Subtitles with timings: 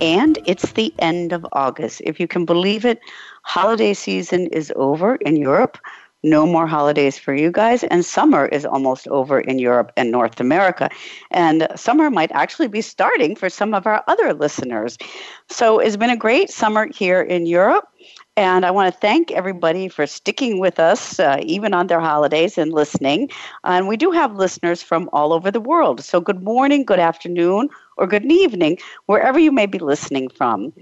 [0.00, 2.00] and it's the end of August.
[2.04, 3.00] If you can believe it,
[3.42, 5.78] holiday season is over in Europe.
[6.24, 10.40] No more holidays for you guys, and summer is almost over in Europe and North
[10.40, 10.90] America.
[11.30, 14.98] And summer might actually be starting for some of our other listeners.
[15.48, 17.86] So it's been a great summer here in Europe.
[18.38, 22.56] And I want to thank everybody for sticking with us, uh, even on their holidays,
[22.58, 23.30] and listening.
[23.64, 26.00] And we do have listeners from all over the world.
[26.04, 30.72] So, good morning, good afternoon, or good evening, wherever you may be listening from.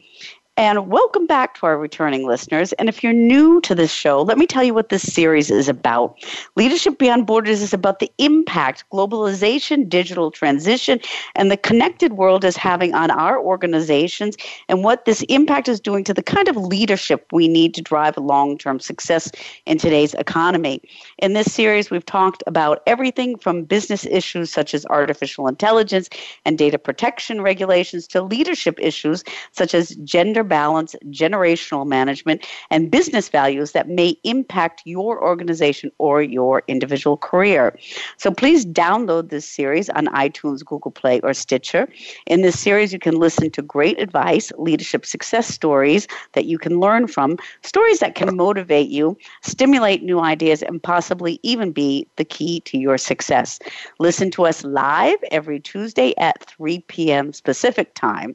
[0.58, 2.72] And welcome back to our returning listeners.
[2.74, 5.68] And if you're new to this show, let me tell you what this series is
[5.68, 6.16] about.
[6.56, 10.98] Leadership Beyond Borders is about the impact globalization, digital transition,
[11.34, 14.34] and the connected world is having on our organizations
[14.70, 18.16] and what this impact is doing to the kind of leadership we need to drive
[18.16, 19.30] long term success
[19.66, 20.80] in today's economy.
[21.18, 26.08] In this series, we've talked about everything from business issues such as artificial intelligence
[26.46, 33.28] and data protection regulations to leadership issues such as gender balance, generational management, and business
[33.28, 37.78] values that may impact your organization or your individual career.
[38.16, 41.88] So please download this series on iTunes, Google Play, or Stitcher.
[42.26, 46.80] In this series, you can listen to great advice, leadership success stories that you can
[46.80, 52.24] learn from, stories that can motivate you, stimulate new ideas, and possibly even be the
[52.24, 53.58] key to your success.
[53.98, 57.32] Listen to us live every Tuesday at 3 p.m.
[57.44, 58.34] Pacific time.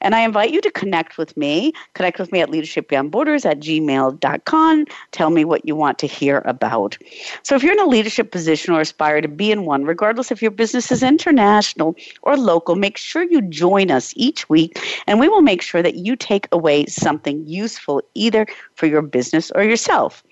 [0.00, 1.72] And I invite you to connect with me me.
[1.94, 4.86] Connect with me at Leadership Beyond Borders at gmail.com.
[5.12, 6.98] Tell me what you want to hear about.
[7.42, 10.42] So if you're in a leadership position or aspire to be in one, regardless if
[10.42, 15.28] your business is international or local, make sure you join us each week and we
[15.28, 20.22] will make sure that you take away something useful either for your business or yourself.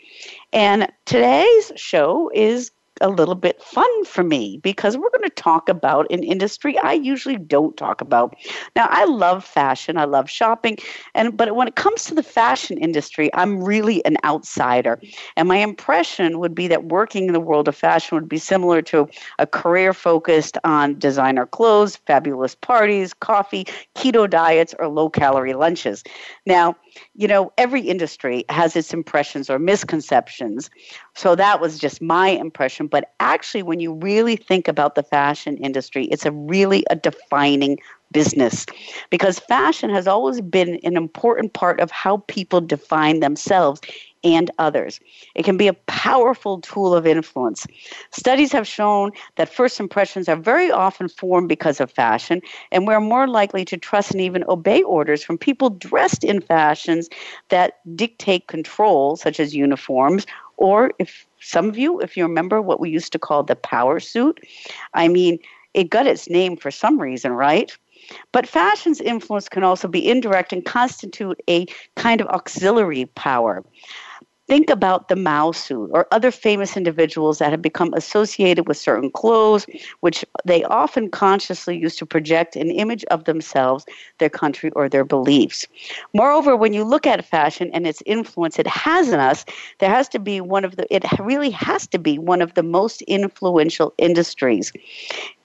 [0.53, 2.71] And today's show is
[3.01, 6.93] a little bit fun for me because we're going to talk about an industry I
[6.93, 8.37] usually don't talk about.
[8.75, 10.79] Now, I love fashion, I love shopping,
[11.15, 15.01] and but when it comes to the fashion industry, I'm really an outsider.
[15.37, 18.83] And my impression would be that working in the world of fashion would be similar
[18.83, 19.09] to
[19.39, 26.03] a career focused on designer clothes, fabulous parties, coffee, keto diets, or low calorie lunches.
[26.47, 26.77] Now,
[27.15, 30.71] you know, every industry has its impressions or misconceptions.
[31.15, 32.87] So that was just my impression.
[32.87, 37.79] But actually, when you really think about the fashion industry, it's a really a defining
[38.16, 38.65] business
[39.10, 43.78] because fashion has always been an important part of how people define themselves
[44.25, 44.99] and others.
[45.34, 47.66] It can be a powerful tool of influence.
[48.12, 52.41] Studies have shown that first impressions are very often formed because of fashion,
[52.72, 57.10] and we're more likely to trust and even obey orders from people dressed in fashions
[57.50, 62.81] that dictate control, such as uniforms, or if some of you, if you remember what
[62.81, 64.41] we used to call the power suit,
[64.94, 65.38] I mean,
[65.75, 67.77] it got its name for some reason, right?
[68.33, 73.65] But fashion's influence can also be indirect and constitute a kind of auxiliary power.
[74.49, 79.11] Think about the Mao suit or other famous individuals that have become associated with certain
[79.11, 79.66] clothes,
[80.00, 83.84] which they often consciously use to project an image of themselves,
[84.19, 85.66] their country, or their beliefs.
[86.15, 89.45] Moreover, when you look at fashion and its influence it has in us,
[89.81, 92.62] there has to be one of the, it really has to be one of the
[92.62, 94.72] most influential industries.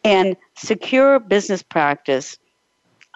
[0.03, 2.37] And secure business practice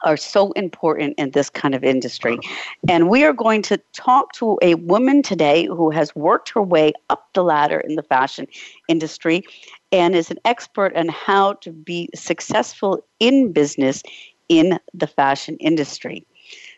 [0.05, 2.33] are so important in this kind of industry.
[2.33, 2.53] Uh-huh.
[2.88, 6.93] And we are going to talk to a woman today who has worked her way
[7.09, 8.47] up the ladder in the fashion
[8.88, 9.43] industry
[9.91, 14.03] and is an expert on how to be successful in business
[14.47, 16.25] in the fashion industry.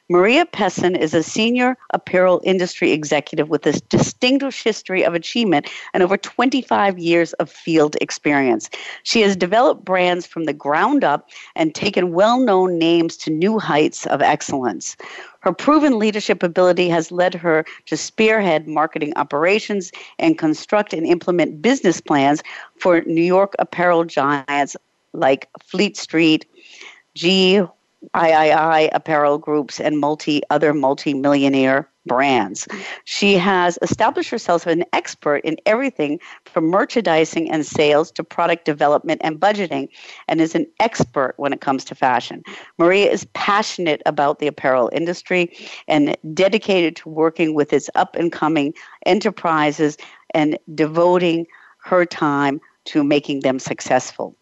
[0.09, 6.01] Maria Pesin is a senior apparel industry executive with a distinguished history of achievement and
[6.01, 8.69] over 25 years of field experience.
[9.03, 13.59] She has developed brands from the ground up and taken well known names to new
[13.59, 14.95] heights of excellence.
[15.41, 21.61] Her proven leadership ability has led her to spearhead marketing operations and construct and implement
[21.61, 22.41] business plans
[22.79, 24.77] for New York apparel giants
[25.11, 26.45] like Fleet Street,
[27.13, 27.61] G.
[28.15, 32.67] III apparel groups and multi other multi-millionaire brands.
[33.03, 38.65] She has established herself as an expert in everything from merchandising and sales to product
[38.65, 39.89] development and budgeting,
[40.27, 42.43] and is an expert when it comes to fashion.
[42.77, 45.55] Maria is passionate about the apparel industry
[45.87, 48.73] and dedicated to working with its up and coming
[49.05, 49.97] enterprises
[50.33, 51.45] and devoting
[51.79, 54.35] her time to making them successful.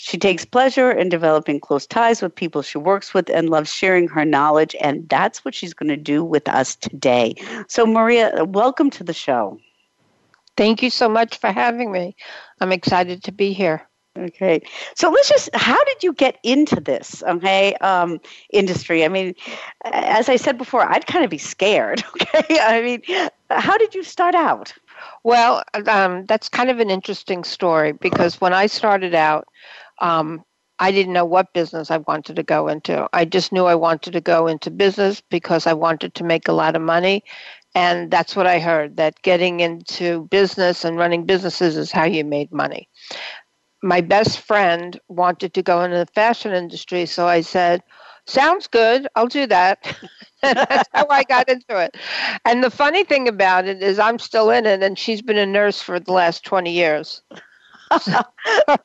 [0.00, 4.06] She takes pleasure in developing close ties with people she works with and loves sharing
[4.06, 7.34] her knowledge, and that's what she's going to do with us today.
[7.66, 9.58] So, Maria, welcome to the show.
[10.56, 12.14] Thank you so much for having me.
[12.60, 13.88] I'm excited to be here.
[14.16, 14.62] Okay,
[14.94, 15.50] so let's just.
[15.54, 17.22] How did you get into this?
[17.24, 19.04] Okay, um, industry.
[19.04, 19.34] I mean,
[19.84, 22.04] as I said before, I'd kind of be scared.
[22.20, 23.02] Okay, I mean,
[23.50, 24.72] how did you start out?
[25.24, 29.48] Well, um, that's kind of an interesting story because when I started out,
[30.00, 30.44] um,
[30.78, 33.08] I didn't know what business I wanted to go into.
[33.12, 36.52] I just knew I wanted to go into business because I wanted to make a
[36.52, 37.24] lot of money.
[37.74, 42.24] And that's what I heard that getting into business and running businesses is how you
[42.24, 42.88] made money.
[43.82, 47.82] My best friend wanted to go into the fashion industry, so I said,
[48.26, 49.96] Sounds good, I'll do that.
[50.42, 51.96] that's how I got into it.
[52.44, 55.46] And the funny thing about it is, I'm still in it, and she's been a
[55.46, 57.22] nurse for the last 20 years.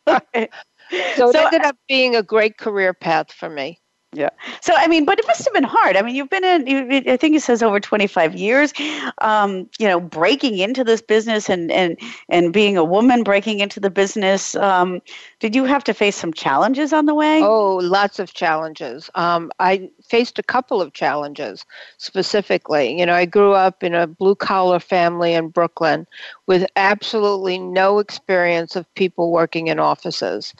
[1.16, 3.83] So, so it ended up being a great career path for me.
[4.13, 4.30] Yeah.
[4.62, 5.98] So I mean, but it must have been hard.
[5.98, 6.68] I mean, you've been in.
[6.68, 8.74] You, I think it says over twenty five years.
[9.19, 11.98] Um, you know, breaking into this business and and
[12.30, 14.56] and being a woman breaking into the business.
[14.56, 15.01] Um,
[15.39, 17.42] did you have to face some challenges on the way?
[17.42, 19.10] Oh, lots of challenges.
[19.15, 21.65] Um, I faced a couple of challenges
[21.98, 22.98] specifically.
[23.00, 26.06] You know, I grew up in a blue collar family in Brooklyn
[26.45, 30.54] with absolutely no experience of people working in offices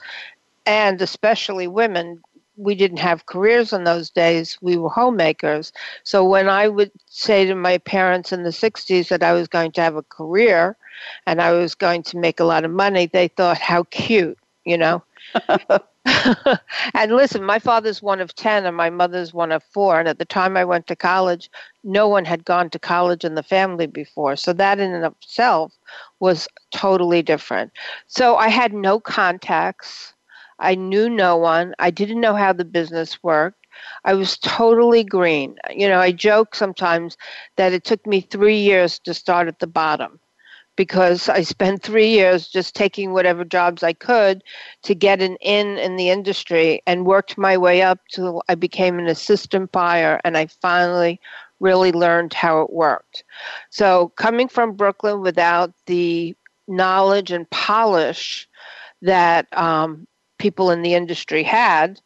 [0.66, 2.22] and especially women
[2.56, 4.58] we didn't have careers in those days.
[4.60, 5.72] We were homemakers.
[6.04, 9.72] So when I would say to my parents in the 60s that I was going
[9.72, 10.76] to have a career
[11.26, 14.78] and I was going to make a lot of money, they thought, how cute, you
[14.78, 15.02] know?
[16.94, 19.98] and listen, my father's one of 10 and my mother's one of four.
[19.98, 21.50] And at the time I went to college,
[21.82, 24.36] no one had gone to college in the family before.
[24.36, 25.72] So that in and of itself
[26.20, 27.72] was totally different.
[28.06, 30.13] So I had no contacts
[30.58, 31.74] I knew no one.
[31.78, 33.66] I didn't know how the business worked.
[34.04, 35.56] I was totally green.
[35.70, 37.16] You know, I joke sometimes
[37.56, 40.20] that it took me three years to start at the bottom
[40.76, 44.42] because I spent three years just taking whatever jobs I could
[44.82, 48.98] to get an in in the industry and worked my way up till I became
[48.98, 51.20] an assistant buyer and I finally
[51.60, 53.24] really learned how it worked.
[53.70, 56.36] So coming from Brooklyn without the
[56.66, 58.48] knowledge and polish
[59.02, 60.06] that um,
[60.44, 61.98] people in the industry had.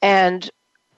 [0.00, 0.50] And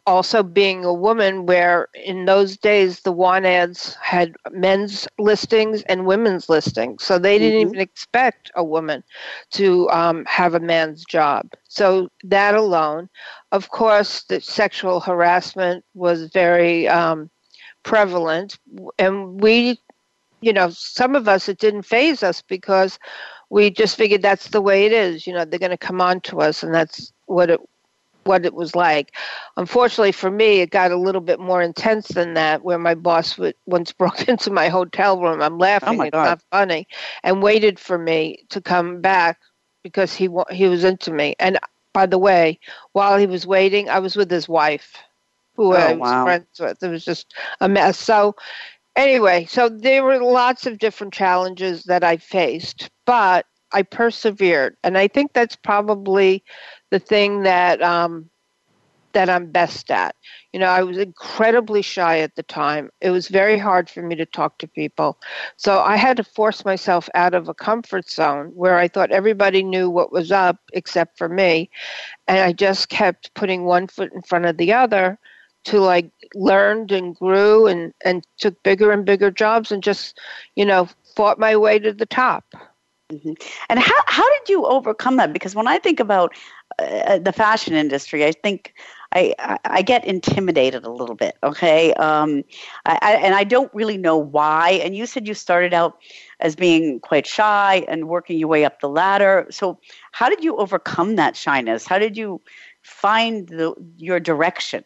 [0.07, 6.07] also being a woman where in those days the want ads had men's listings and
[6.07, 7.71] women's listings so they didn't mm-hmm.
[7.71, 9.03] even expect a woman
[9.51, 13.09] to um, have a man's job so that alone
[13.51, 17.29] of course the sexual harassment was very um,
[17.83, 18.61] prevalent
[19.01, 19.77] and we
[20.41, 22.97] you know some of us it didn't phase us because
[23.51, 25.27] we just figured that's the way it is.
[25.27, 27.61] You know, they're going to come on to us, and that's what it
[28.25, 29.13] what it was like.
[29.57, 33.39] Unfortunately for me, it got a little bit more intense than that, where my boss
[33.39, 35.41] would, once broke into my hotel room.
[35.41, 36.89] I'm laughing; oh my it's not funny,
[37.23, 39.39] and waited for me to come back
[39.83, 41.35] because he he was into me.
[41.39, 41.59] And
[41.93, 42.59] by the way,
[42.93, 44.95] while he was waiting, I was with his wife,
[45.55, 46.25] who oh, I was wow.
[46.25, 46.83] friends with.
[46.83, 47.99] It was just a mess.
[47.99, 48.35] So
[48.97, 54.97] anyway, so there were lots of different challenges that I faced, but I persevered, and
[54.97, 56.45] I think that's probably
[56.91, 58.31] the thing that um,
[59.17, 60.15] that I'm best at.
[60.53, 62.91] You know, I was incredibly shy at the time.
[63.01, 65.19] It was very hard for me to talk to people.
[65.57, 69.63] So I had to force myself out of a comfort zone where I thought everybody
[69.63, 71.71] knew what was up except for me.
[72.29, 75.19] And I just kept putting one foot in front of the other
[75.67, 80.19] to like learned and grew and and took bigger and bigger jobs and just
[80.55, 82.45] you know fought my way to the top
[83.13, 83.33] mm-hmm.
[83.69, 86.33] and how how did you overcome that because when i think about
[86.79, 88.75] uh, the fashion industry i think
[89.13, 91.95] I, I, I get intimidated a little bit, okay?
[91.95, 92.43] Um,
[92.85, 94.81] I, I, and I don't really know why.
[94.83, 95.97] And you said you started out
[96.41, 99.47] as being quite shy and working your way up the ladder.
[99.49, 99.79] So,
[100.11, 101.87] how did you overcome that shyness?
[101.87, 102.43] How did you
[102.83, 104.85] find the, your direction?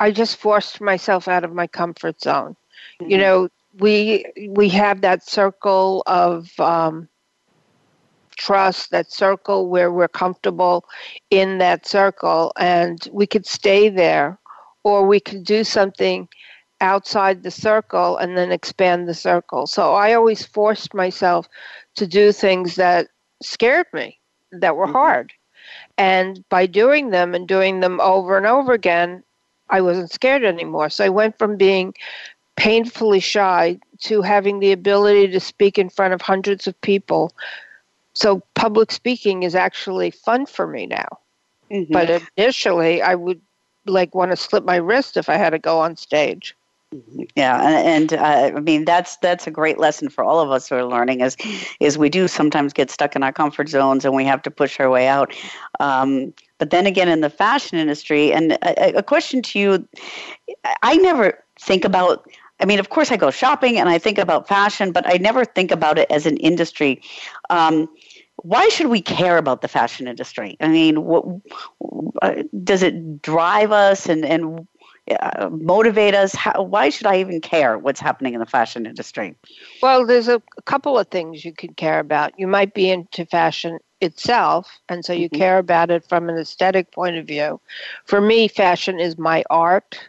[0.00, 2.56] I just forced myself out of my comfort zone.
[3.00, 3.10] Mm-hmm.
[3.10, 7.08] You know, we we have that circle of um,
[8.36, 10.84] trust, that circle where we're comfortable
[11.28, 14.38] in that circle, and we could stay there,
[14.82, 16.28] or we could do something
[16.80, 19.66] outside the circle and then expand the circle.
[19.66, 21.46] So I always forced myself
[21.96, 23.08] to do things that
[23.42, 24.18] scared me,
[24.50, 24.94] that were mm-hmm.
[24.94, 25.32] hard.
[25.98, 29.22] And by doing them and doing them over and over again,
[29.70, 30.90] I wasn't scared anymore.
[30.90, 31.94] So I went from being
[32.56, 37.32] painfully shy to having the ability to speak in front of hundreds of people.
[38.12, 41.18] So public speaking is actually fun for me now.
[41.70, 41.92] Mm-hmm.
[41.92, 43.40] But initially, I would
[43.86, 46.54] like want to slip my wrist if I had to go on stage.
[47.36, 50.68] Yeah, and, and uh, I mean that's that's a great lesson for all of us
[50.68, 51.36] who are learning is
[51.78, 54.80] is we do sometimes get stuck in our comfort zones and we have to push
[54.80, 55.32] our way out.
[55.78, 59.88] Um, but then again, in the fashion industry, and a, a question to you,
[60.82, 62.24] I never think about
[62.60, 65.46] I mean, of course, I go shopping and I think about fashion, but I never
[65.46, 67.00] think about it as an industry.
[67.48, 67.88] Um,
[68.42, 70.58] why should we care about the fashion industry?
[70.60, 71.24] I mean, what,
[72.62, 74.68] does it drive us and, and
[75.20, 76.34] uh, motivate us?
[76.34, 79.36] How, why should I even care what's happening in the fashion industry?
[79.82, 82.38] Well, there's a, a couple of things you could care about.
[82.38, 85.38] You might be into fashion itself, and so you mm-hmm.
[85.38, 87.60] care about it from an aesthetic point of view.
[88.04, 90.00] For me, fashion is my art.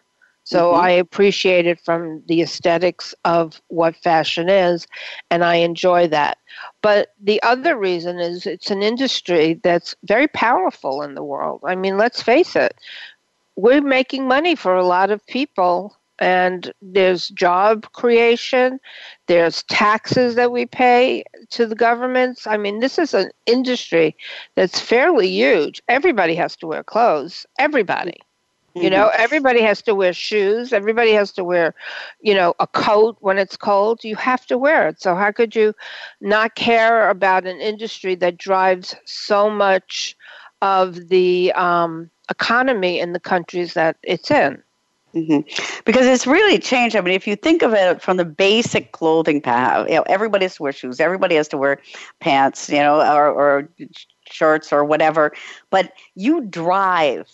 [0.44, 0.82] So mm-hmm.
[0.82, 4.88] I appreciate it from the aesthetics of what fashion is,
[5.30, 6.40] and I enjoy that.
[6.82, 11.62] But the other reason is it's an industry that's very powerful in the world.
[11.64, 12.76] I mean, let's face it,
[13.56, 18.80] we're making money for a lot of people and there's job creation
[19.28, 24.16] there's taxes that we pay to the governments i mean this is an industry
[24.56, 28.22] that's fairly huge everybody has to wear clothes everybody
[28.74, 29.22] you know, mm-hmm.
[29.22, 30.72] everybody has to wear shoes.
[30.72, 31.76] Everybody has to wear,
[32.22, 34.04] you know, a coat when it's cold.
[34.04, 35.02] You have to wear it.
[35.02, 35.74] So how could you
[36.22, 40.16] not care about an industry that drives so much
[40.62, 44.64] of the um, economy in the countries that it's in?
[45.14, 45.82] Mm-hmm.
[45.86, 46.96] Because it's really changed.
[46.96, 50.46] I mean, if you think of it from the basic clothing path, you know, everybody
[50.46, 51.00] has to wear shoes.
[51.00, 51.80] Everybody has to wear
[52.20, 53.70] pants, you know, or, or
[54.30, 55.34] shirts or whatever.
[55.70, 57.28] But you drive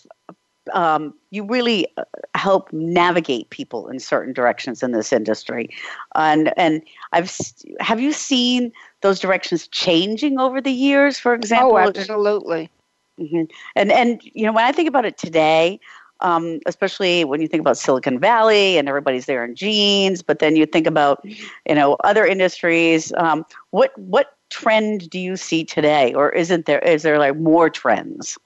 [0.74, 2.04] um, you really uh,
[2.34, 5.70] help navigate people in certain directions in this industry,
[6.14, 6.82] and and
[7.12, 7.34] I've
[7.80, 11.18] have you seen those directions changing over the years?
[11.18, 12.70] For example, oh, absolutely.
[13.18, 13.44] Mm-hmm.
[13.76, 15.80] And and you know when I think about it today,
[16.20, 20.56] um, especially when you think about Silicon Valley and everybody's there in jeans, but then
[20.56, 23.12] you think about you know other industries.
[23.16, 26.80] Um, what what trend do you see today, or isn't there?
[26.80, 28.38] Is there like more trends?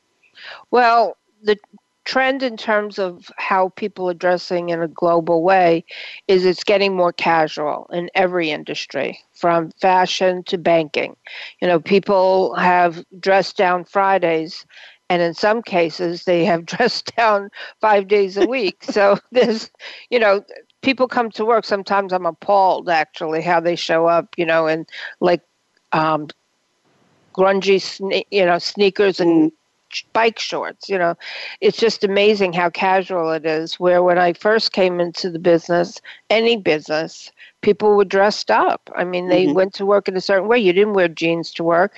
[0.71, 1.59] Well, the
[2.05, 5.85] trend in terms of how people are dressing in a global way
[6.27, 11.15] is it's getting more casual in every industry from fashion to banking
[11.61, 14.67] you know people have dressed down fridays
[15.13, 17.51] and in some cases they have dressed down
[17.81, 19.71] five days a week so there's
[20.11, 20.45] you know
[20.81, 24.87] people come to work sometimes i'm appalled actually how they show up you know in
[25.21, 25.43] like
[25.93, 26.29] um
[27.35, 29.53] grungy sne- you know sneakers and
[30.13, 30.89] bike shorts.
[30.89, 31.17] You know,
[31.61, 33.79] it's just amazing how casual it is.
[33.79, 36.01] Where when I first came into the business,
[36.31, 38.91] any business, people were dressed up.
[38.97, 39.55] I mean, they mm-hmm.
[39.55, 40.59] went to work in a certain way.
[40.59, 41.95] You didn't wear jeans to work.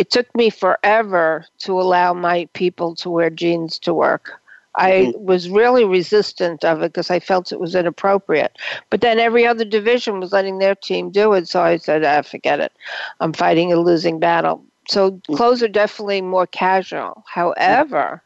[0.00, 4.40] It took me forever to allow my people to wear jeans to work.
[4.76, 5.26] I mm-hmm.
[5.26, 8.56] was really resistant of it because I felt it was inappropriate.
[8.88, 12.22] But then every other division was letting their team do it, so I said, ah,
[12.22, 12.72] forget it.
[13.20, 14.64] I'm fighting a losing battle.
[14.88, 15.36] So mm.
[15.36, 17.22] clothes are definitely more casual.
[17.26, 18.22] However,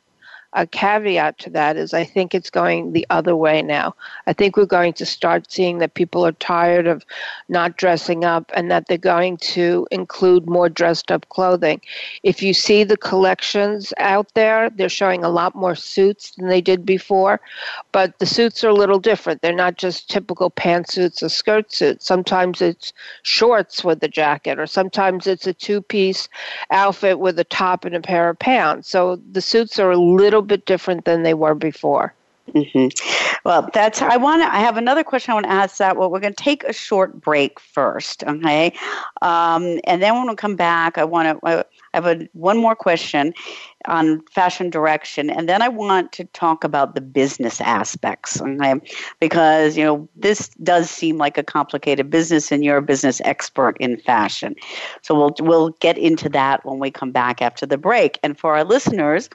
[0.55, 3.95] a caveat to that is I think it's going the other way now.
[4.27, 7.05] I think we're going to start seeing that people are tired of
[7.49, 11.81] not dressing up and that they're going to include more dressed up clothing.
[12.23, 16.61] If you see the collections out there, they're showing a lot more suits than they
[16.61, 17.41] did before,
[17.91, 19.43] but the suits are a little different.
[19.43, 22.07] They're not just typical pantsuits or skirt suits.
[22.07, 22.93] Sometimes it's
[23.23, 26.29] shorts with a jacket, or sometimes it's a two piece
[26.71, 28.89] outfit with a top and a pair of pants.
[28.89, 32.15] So the suits are a little bit different than they were before.
[32.53, 33.39] Mm-hmm.
[33.45, 34.03] Well, that's.
[34.03, 34.55] I want to.
[34.55, 35.79] I have another question I want to ask.
[35.79, 38.73] That well, we're going to take a short break first, okay,
[39.23, 41.47] um, and then when we come back, I want to.
[41.47, 43.33] I have a one more question,
[43.87, 48.75] on fashion direction, and then I want to talk about the business aspects, okay?
[49.21, 53.77] Because you know this does seem like a complicated business, and you're a business expert
[53.81, 54.55] in fashion.
[55.03, 58.19] So we'll we'll get into that when we come back after the break.
[58.23, 59.29] And for our listeners,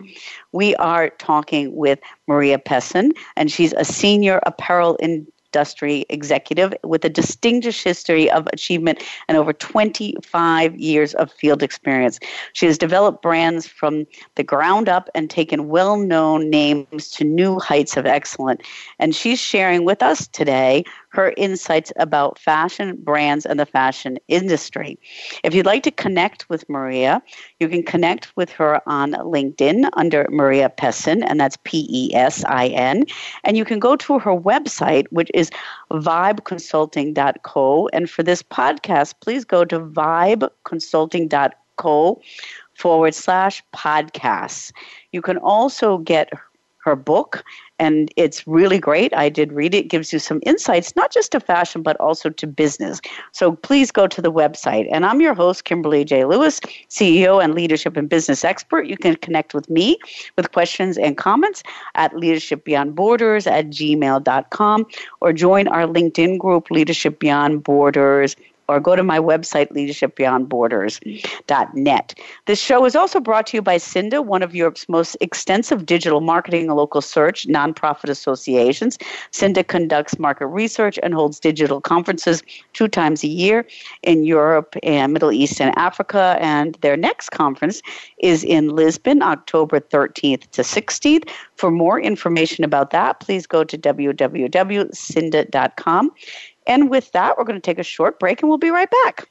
[0.51, 7.03] we are talking with Maria Pesin, and she's a senior apparel in industry executive with
[7.03, 12.19] a distinguished history of achievement and over 25 years of field experience.
[12.53, 17.59] She has developed brands from the ground up and taken well known names to new
[17.59, 18.61] heights of excellence.
[18.99, 24.97] And she's sharing with us today her insights about fashion brands and the fashion industry.
[25.43, 27.21] If you'd like to connect with Maria,
[27.59, 32.43] you can connect with her on LinkedIn under Maria Pesin, and that's P E S
[32.45, 33.05] I N.
[33.43, 35.49] And you can go to her website, which is
[35.91, 37.89] vibeconsulting.co.
[37.93, 42.21] And for this podcast, please go to vibeconsulting.co
[42.75, 44.71] forward slash podcasts.
[45.11, 46.29] You can also get
[46.89, 47.43] her book
[47.79, 49.15] and it's really great.
[49.15, 49.85] I did read it.
[49.85, 49.87] it.
[49.89, 52.99] gives you some insights, not just to fashion, but also to business.
[53.31, 54.87] So please go to the website.
[54.91, 56.25] And I'm your host, Kimberly J.
[56.25, 58.87] Lewis, CEO and leadership and business expert.
[58.87, 59.97] You can connect with me
[60.35, 61.63] with questions and comments
[61.95, 64.85] at Leadership Beyond Borders at gmail.com
[65.21, 68.35] or join our LinkedIn group, Leadership Beyond Borders
[68.69, 72.19] or go to my website, leadershipbeyondborders.net.
[72.45, 76.21] This show is also brought to you by SIINDA, one of Europe's most extensive digital
[76.21, 78.99] marketing and local search nonprofit associations.
[79.31, 83.65] SIINDA conducts market research and holds digital conferences two times a year
[84.03, 86.37] in Europe and Middle East and Africa.
[86.39, 87.81] And their next conference
[88.19, 91.27] is in Lisbon, October 13th to 16th.
[91.55, 96.11] For more information about that, please go to www.cinda.com.
[96.69, 99.27] And with that, we're going to take a short break and we'll be right back.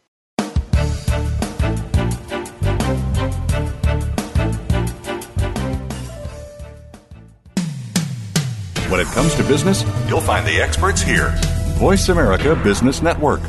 [8.90, 11.32] When it comes to business, you'll find the experts here.
[11.76, 13.40] Voice America Business Network.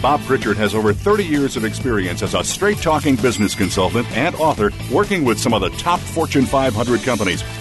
[0.00, 4.34] Bob Pritchard has over 30 years of experience as a straight talking business consultant and
[4.36, 7.42] author working with some of the top Fortune 500 companies.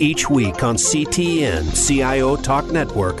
[0.00, 3.20] Each week on CTN CIO Talk Network,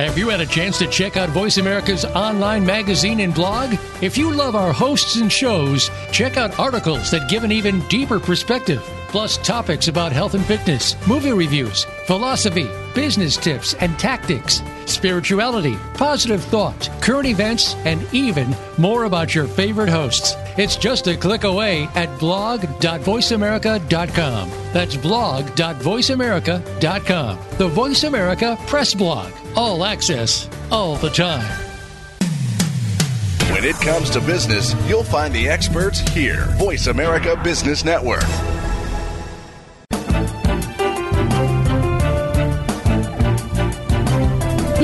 [0.00, 3.74] Have you had a chance to check out Voice America's online magazine and blog?
[4.00, 8.18] If you love our hosts and shows, check out articles that give an even deeper
[8.18, 15.76] perspective, plus topics about health and fitness, movie reviews, philosophy, business tips and tactics, spirituality,
[15.94, 20.34] positive thought, current events, and even more about your favorite hosts.
[20.56, 24.50] It's just a click away at blog.voiceamerica.com.
[24.72, 27.38] That's blog.voiceamerica.com.
[27.58, 29.30] The Voice America Press Blog.
[29.56, 31.44] All access, all the time.
[33.52, 36.44] When it comes to business, you'll find the experts here.
[36.56, 38.22] Voice America Business Network.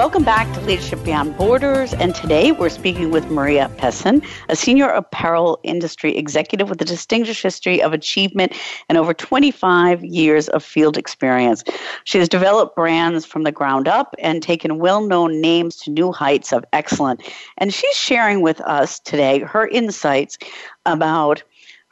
[0.00, 1.92] Welcome back to Leadership Beyond Borders.
[1.92, 7.42] And today we're speaking with Maria Pesin, a senior apparel industry executive with a distinguished
[7.42, 8.54] history of achievement
[8.88, 11.62] and over 25 years of field experience.
[12.04, 16.12] She has developed brands from the ground up and taken well known names to new
[16.12, 17.22] heights of excellence.
[17.58, 20.38] And she's sharing with us today her insights
[20.86, 21.42] about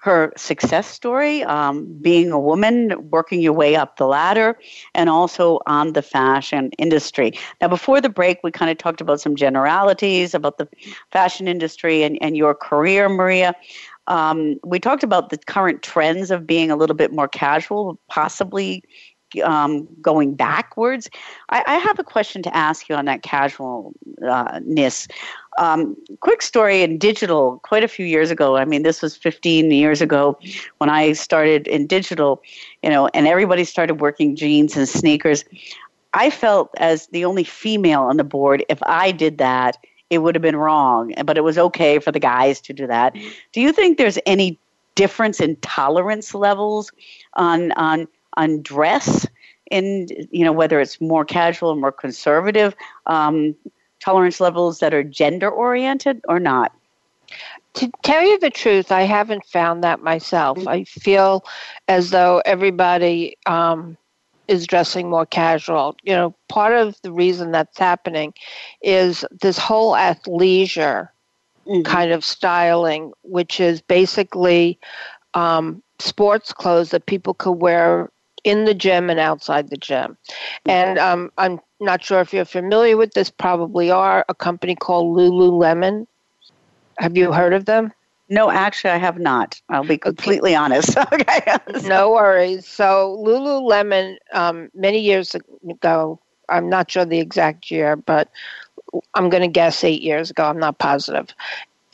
[0.01, 4.57] her success story, um, being a woman, working your way up the ladder,
[4.95, 7.33] and also on the fashion industry.
[7.61, 10.69] Now, before the break, we kind of talked about some generalities about the
[11.11, 13.55] fashion industry and, and your career, Maria.
[14.07, 18.83] Um, we talked about the current trends of being a little bit more casual, possibly
[19.45, 21.11] um, going backwards.
[21.51, 25.09] I, I, have a question to ask you on that casualness.
[25.59, 28.57] Um, quick story in digital, quite a few years ago.
[28.57, 30.38] I mean, this was 15 years ago
[30.79, 32.43] when I started in digital,
[32.83, 35.45] you know, and everybody started working jeans and sneakers.
[36.14, 39.77] I felt as the only female on the board, if I did that,
[40.11, 43.14] it would have been wrong, but it was okay for the guys to do that.
[43.53, 44.59] Do you think there's any
[44.95, 46.91] difference in tolerance levels
[47.35, 49.27] on on on dress
[49.70, 52.74] in you know whether it's more casual or more conservative
[53.07, 53.55] um,
[54.01, 56.72] tolerance levels that are gender oriented or not?
[57.74, 60.66] To tell you the truth, I haven't found that myself.
[60.66, 61.44] I feel
[61.87, 63.96] as though everybody um,
[64.48, 65.94] is dressing more casual.
[66.03, 68.33] You know, part of the reason that's happening
[68.83, 71.11] is this whole athleisure
[71.66, 71.83] mm-hmm.
[71.83, 74.79] kind of styling, which is basically
[75.35, 78.11] um, sports clothes that people could wear
[78.44, 80.16] in the gym and outside the gym.
[80.66, 85.16] And um, I'm not sure if you're familiar with this, probably are, a company called
[85.16, 86.07] Lululemon.
[86.98, 87.92] Have you heard of them?
[88.31, 89.61] No, actually, I have not.
[89.70, 90.57] I'll be completely okay.
[90.57, 90.98] honest.
[91.12, 91.57] okay.
[91.85, 92.66] no worries.
[92.66, 98.29] So, Lululemon, um, many years ago, I'm not sure the exact year, but
[99.14, 100.44] I'm going to guess eight years ago.
[100.44, 101.35] I'm not positive.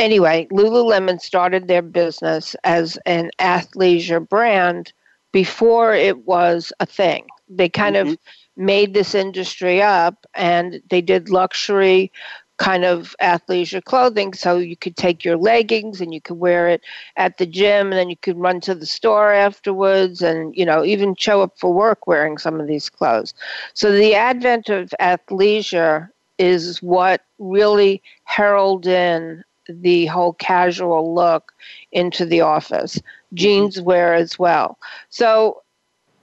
[0.00, 4.92] Anyway, Lululemon started their business as an athleisure brand
[5.34, 7.26] before it was a thing.
[7.48, 8.10] They kind mm-hmm.
[8.10, 8.18] of
[8.56, 12.12] made this industry up and they did luxury
[12.58, 16.82] kind of athleisure clothing so you could take your leggings and you could wear it
[17.16, 20.84] at the gym and then you could run to the store afterwards and you know
[20.84, 23.34] even show up for work wearing some of these clothes
[23.74, 31.52] so the advent of athleisure is what really heralded in the whole casual look
[31.92, 33.00] into the office
[33.34, 34.78] jeans wear as well
[35.10, 35.62] so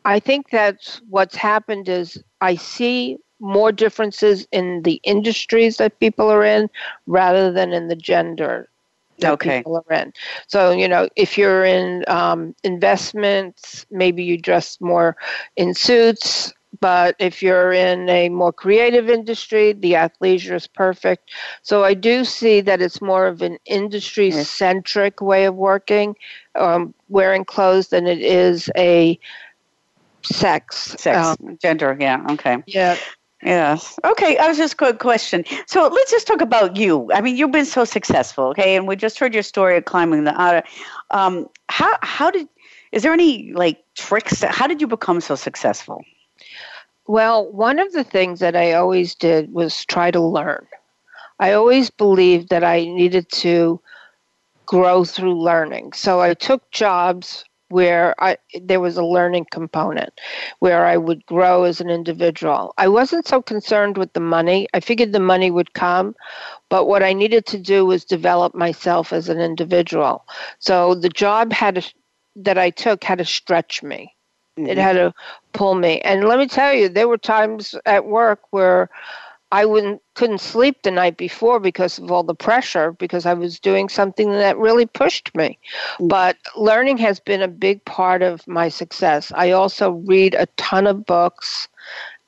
[0.06, 6.30] i think that's what's happened is i see more differences in the industries that people
[6.30, 6.70] are in
[7.08, 8.70] rather than in the gender
[9.22, 9.60] that okay.
[9.60, 10.14] people are in.
[10.48, 15.16] So, you know, if you're in um, investments, maybe you dress more
[15.56, 16.54] in suits.
[16.82, 21.30] But if you're in a more creative industry, the athleisure is perfect.
[21.62, 26.16] So I do see that it's more of an industry centric way of working,
[26.56, 29.20] um, wearing clothes, than it is a
[30.24, 30.96] sex.
[30.98, 32.58] Sex, um, gender, yeah, okay.
[32.66, 32.98] Yeah.
[33.44, 33.98] Yes.
[34.04, 34.38] Okay.
[34.38, 35.44] I was just a quick question.
[35.66, 37.10] So let's just talk about you.
[37.12, 38.46] I mean, you've been so successful.
[38.50, 40.64] Okay, and we just heard your story of climbing the Otter.
[41.10, 42.48] Um, how how did
[42.92, 44.44] is there any like tricks?
[44.44, 46.04] How did you become so successful?
[47.12, 50.66] Well, one of the things that I always did was try to learn.
[51.42, 53.82] I always believed that I needed to
[54.66, 55.92] grow through learning.
[55.92, 60.14] So I took jobs where I there was a learning component
[60.60, 62.74] where I would grow as an individual.
[62.78, 64.70] I wasn't so concerned with the money.
[64.74, 66.16] I figured the money would come,
[66.70, 70.24] but what I needed to do was develop myself as an individual.
[70.60, 71.94] So the job had to,
[72.38, 74.16] that I took had to stretch me.
[74.58, 74.68] Mm-hmm.
[74.68, 75.14] It had to
[75.54, 76.02] pull me.
[76.02, 78.90] And let me tell you, there were times at work where
[79.52, 83.60] I wouldn't couldn't sleep the night before because of all the pressure because I was
[83.60, 85.58] doing something that really pushed me.
[85.96, 86.08] Mm-hmm.
[86.08, 89.32] But learning has been a big part of my success.
[89.36, 91.68] I also read a ton of books,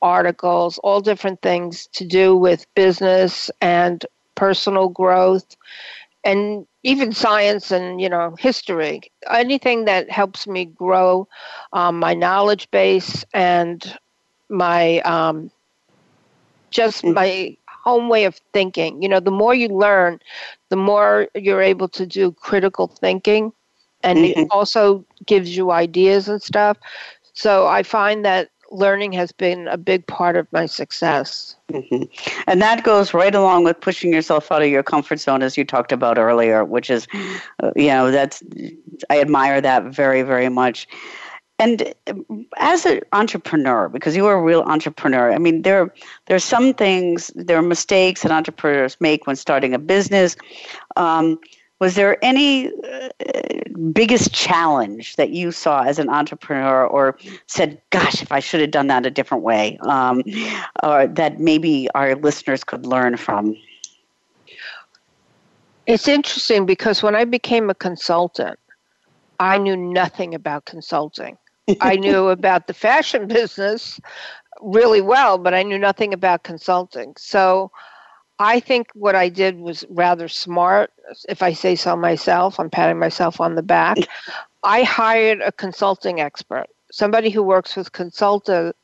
[0.01, 4.05] articles, all different things to do with business and
[4.35, 5.55] personal growth
[6.23, 11.27] and even science and you know history anything that helps me grow
[11.73, 13.97] um, my knowledge base and
[14.49, 15.51] my um,
[16.71, 17.13] just mm.
[17.13, 19.01] my home way of thinking.
[19.01, 20.19] You know, the more you learn,
[20.69, 23.51] the more you're able to do critical thinking,
[24.03, 24.41] and mm-hmm.
[24.41, 26.77] it also gives you ideas and stuff.
[27.33, 31.55] So I find that learning has been a big part of my success.
[31.71, 32.03] Mm-hmm.
[32.47, 35.63] And that goes right along with pushing yourself out of your comfort zone, as you
[35.63, 37.07] talked about earlier, which is,
[37.61, 38.43] uh, you know, that's,
[39.09, 40.87] I admire that very, very much
[41.59, 41.93] and
[42.57, 45.93] as an entrepreneur because you are a real entrepreneur i mean there
[46.25, 50.35] there are some things there are mistakes that entrepreneurs make when starting a business
[50.95, 51.39] um,
[51.79, 53.09] was there any uh,
[53.91, 58.71] biggest challenge that you saw as an entrepreneur or said gosh if i should have
[58.71, 60.23] done that a different way um,
[60.83, 63.55] or that maybe our listeners could learn from
[65.85, 68.57] it's interesting because when i became a consultant
[69.39, 71.37] I knew nothing about consulting.
[71.81, 73.99] I knew about the fashion business
[74.61, 77.13] really well, but I knew nothing about consulting.
[77.17, 77.71] So
[78.39, 80.91] I think what I did was rather smart.
[81.29, 83.97] If I say so myself, I'm patting myself on the back.
[84.63, 88.77] I hired a consulting expert, somebody who works with consultants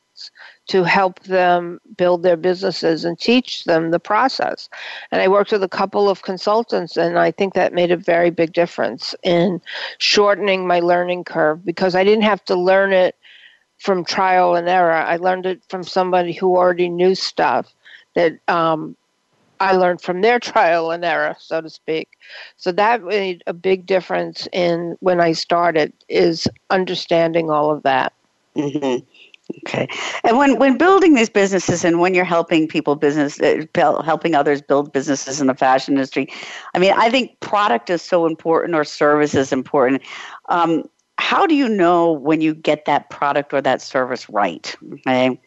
[0.68, 4.68] to help them build their businesses and teach them the process.
[5.10, 8.30] And I worked with a couple of consultants, and I think that made a very
[8.30, 9.60] big difference in
[9.98, 13.16] shortening my learning curve because I didn't have to learn it
[13.78, 14.92] from trial and error.
[14.92, 17.74] I learned it from somebody who already knew stuff
[18.14, 18.96] that um,
[19.60, 22.08] I learned from their trial and error, so to speak.
[22.56, 28.12] So that made a big difference in when I started is understanding all of that.
[28.56, 29.04] Mm-hmm.
[29.58, 29.88] Okay.
[30.24, 34.62] And when, when building these businesses and when you're helping people business, uh, helping others
[34.62, 36.28] build businesses in the fashion industry,
[36.74, 40.02] I mean, I think product is so important or service is important.
[40.48, 40.84] Um,
[41.18, 44.74] how do you know when you get that product or that service right?
[45.06, 45.38] Okay.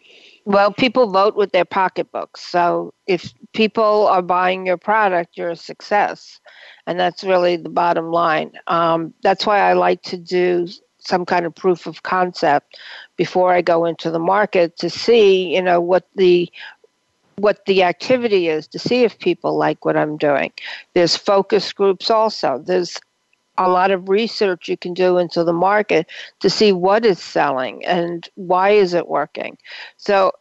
[0.46, 2.42] Well, people vote with their pocketbooks.
[2.42, 6.40] So if people are buying your product, you're a success.
[6.86, 8.52] And that's really the bottom line.
[8.68, 10.68] Um, that's why I like to do
[11.00, 12.78] some kind of proof of concept
[13.18, 16.52] before I go into the market to see, you know, what the
[17.38, 20.52] what the activity is to see if people like what I'm doing.
[20.94, 22.62] There's focus groups also.
[22.64, 23.00] There's
[23.58, 26.08] a lot of research you can do into the market
[26.40, 29.58] to see what is selling and why is it working.
[29.98, 30.32] So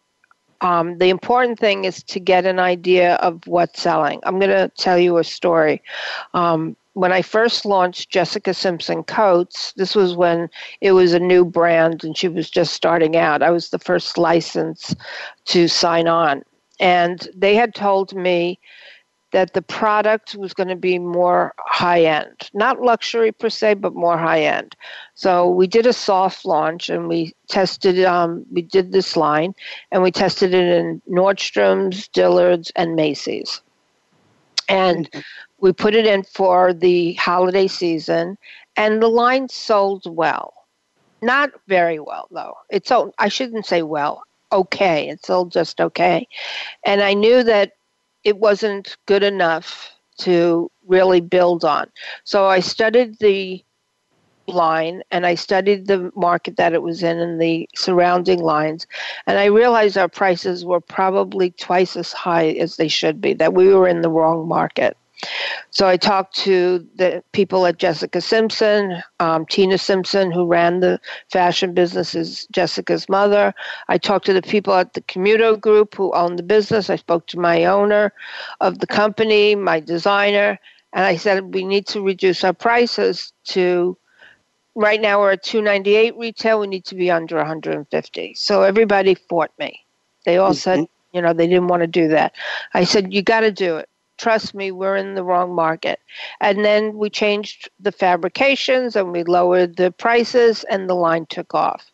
[0.63, 4.21] um, the important thing is to get an idea of what's selling.
[4.23, 5.83] I'm going to tell you a story.
[6.35, 10.49] Um, when I first launched Jessica Simpson Coats, this was when
[10.81, 13.43] it was a new brand and she was just starting out.
[13.43, 14.95] I was the first license
[15.47, 16.43] to sign on.
[16.79, 18.59] And they had told me
[19.33, 23.95] that the product was going to be more high end, not luxury per se, but
[23.95, 24.77] more high end.
[25.15, 29.55] So we did a soft launch and we tested, um, we did this line
[29.91, 33.61] and we tested it in Nordstrom's, Dillard's, and Macy's.
[34.69, 35.21] And mm-hmm
[35.63, 38.37] we put it in for the holiday season,
[38.77, 40.53] and the line sold well.
[41.23, 42.57] Not very well, though.
[42.69, 45.09] It's I shouldn't say well, okay.
[45.09, 46.27] It sold just okay.
[46.85, 47.75] And I knew that
[48.25, 51.87] it wasn't good enough to really build on.
[52.25, 53.65] So I studied the
[54.47, 58.87] line and I studied the market that it was in and the surrounding lines.
[59.27, 63.55] And I realized our prices were probably twice as high as they should be, that
[63.55, 64.97] we were in the wrong market.
[65.71, 71.01] So I talked to the people at Jessica Simpson, um, Tina Simpson, who ran the
[71.31, 73.55] fashion business, is Jessica's mother.
[73.89, 76.91] I talked to the people at the Camuto Group who own the business.
[76.91, 78.13] I spoke to my owner
[78.61, 80.59] of the company, my designer,
[80.93, 83.97] and I said we need to reduce our prices to.
[84.75, 86.61] Right now we're at 298 retail.
[86.61, 88.35] We need to be under 150.
[88.35, 89.85] So everybody fought me.
[90.25, 91.17] They all said, mm-hmm.
[91.17, 92.33] you know, they didn't want to do that.
[92.73, 96.01] I said, you got to do it trust me, we're in the wrong market.
[96.41, 101.55] And then we changed the fabrications and we lowered the prices, and the line took
[101.55, 101.91] off.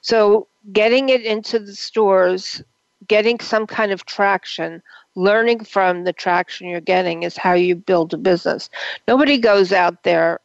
[0.00, 2.62] So, getting it into the stores,
[3.08, 4.82] getting some kind of traction,
[5.14, 8.70] learning from the traction you're getting is how you build a business.
[9.08, 10.40] Nobody goes out there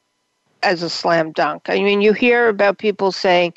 [0.63, 1.69] as a slam dunk.
[1.69, 3.53] I mean, you hear about people saying,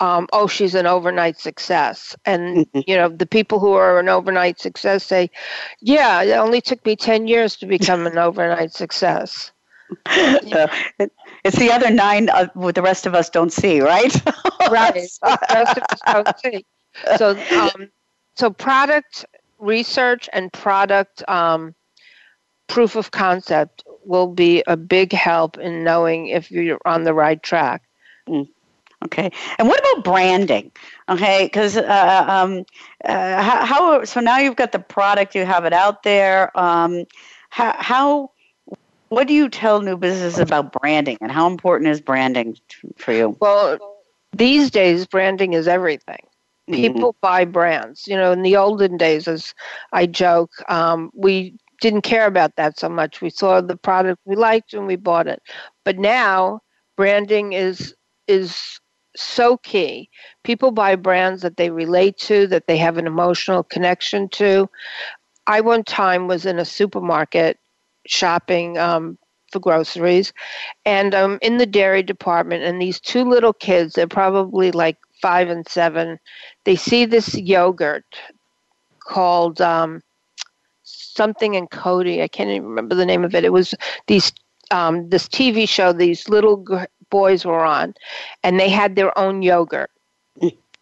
[0.00, 2.16] um, oh, she's an overnight success.
[2.24, 2.80] And, mm-hmm.
[2.86, 5.30] you know, the people who are an overnight success say,
[5.80, 9.52] yeah, it only took me 10 years to become an overnight success.
[10.08, 10.66] Uh,
[11.44, 14.12] it's the other nine uh, the rest of us don't see, right?
[14.70, 14.94] right.
[14.94, 16.66] The rest of us don't see.
[17.16, 17.88] So, um,
[18.34, 19.24] so product
[19.60, 21.74] research and product um,
[22.66, 27.40] proof of concept will be a big help in knowing if you're on the right
[27.42, 27.82] track.
[28.28, 28.48] Mm.
[29.06, 30.72] Okay, and what about branding?
[31.08, 32.64] Okay, because uh, um,
[33.04, 36.56] uh, how, how, so now you've got the product, you have it out there.
[36.58, 37.04] Um,
[37.50, 38.30] how, how
[39.08, 42.56] what do you tell new businesses about branding, and how important is branding
[42.96, 43.36] for you?
[43.40, 43.78] Well,
[44.32, 46.26] these days, branding is everything.
[46.68, 46.74] Mm-hmm.
[46.74, 47.20] People mm-hmm.
[47.20, 48.08] buy brands.
[48.08, 49.54] You know, in the olden days, as
[49.92, 53.20] I joke, um, we didn't care about that so much.
[53.20, 55.40] We saw the product we liked and we bought it.
[55.84, 56.60] But now,
[56.96, 57.94] branding is
[58.26, 58.80] is
[59.16, 60.08] so key.
[60.44, 64.68] People buy brands that they relate to, that they have an emotional connection to.
[65.46, 67.58] I one time was in a supermarket
[68.06, 69.18] shopping um,
[69.52, 70.32] for groceries,
[70.84, 74.96] and I'm um, in the dairy department, and these two little kids, they're probably like
[75.20, 76.18] five and seven,
[76.64, 78.04] they see this yogurt
[79.00, 80.02] called um,
[80.82, 82.22] something in Cody.
[82.22, 83.44] I can't even remember the name of it.
[83.44, 83.74] It was
[84.06, 84.32] these
[84.70, 85.92] um, this TV show.
[85.92, 86.64] These little
[87.10, 87.94] boys were on,
[88.42, 89.90] and they had their own yogurt.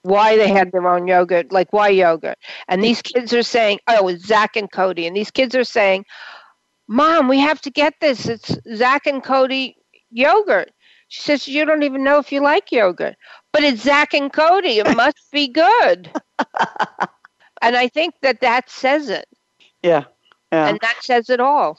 [0.03, 2.37] why they had their own yogurt, like why yogurt?
[2.69, 5.07] And these kids are saying, oh, it's Zack and Cody.
[5.07, 6.05] And these kids are saying,
[6.87, 8.29] Mom, we have to get this.
[8.29, 9.77] It's Zack and Cody
[10.11, 10.71] yogurt.
[11.09, 13.17] She says, You don't even know if you like yogurt.
[13.53, 14.79] But it's Zack and Cody.
[14.79, 16.11] It must be good.
[17.63, 19.27] and I think that that says it.
[19.83, 20.05] Yeah.
[20.53, 20.69] yeah.
[20.69, 21.79] And that says it all.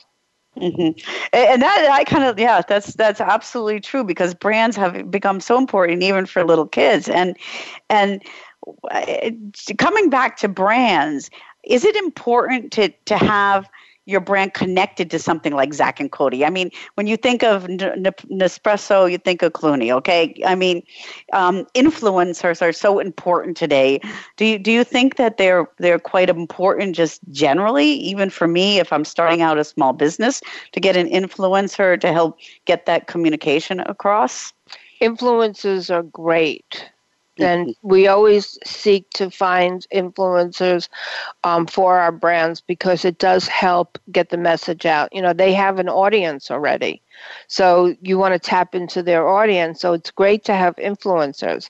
[0.57, 0.97] Mm-hmm.
[1.33, 5.57] And that I kind of yeah, that's that's absolutely true because brands have become so
[5.57, 7.09] important even for little kids.
[7.09, 7.35] And
[7.89, 8.23] and
[9.77, 11.29] coming back to brands,
[11.65, 13.69] is it important to to have
[14.05, 16.45] your brand connected to something like Zack and Cody?
[16.45, 19.91] I mean, when you think of N- N- Nespresso, you think of Clooney.
[19.91, 20.83] Okay, I mean,
[21.33, 23.99] um, influencers are so important today.
[24.37, 28.79] Do you do you think that they're they're quite important just generally, even for me,
[28.79, 30.41] if I'm starting out a small business,
[30.71, 34.53] to get an influencer to help get that communication across?
[35.01, 36.89] Influencers are great
[37.39, 40.87] and we always seek to find influencers
[41.43, 45.13] um, for our brands because it does help get the message out.
[45.13, 47.01] You know, they have an audience already.
[47.47, 49.81] So you want to tap into their audience.
[49.81, 51.67] So it's great to have influencers.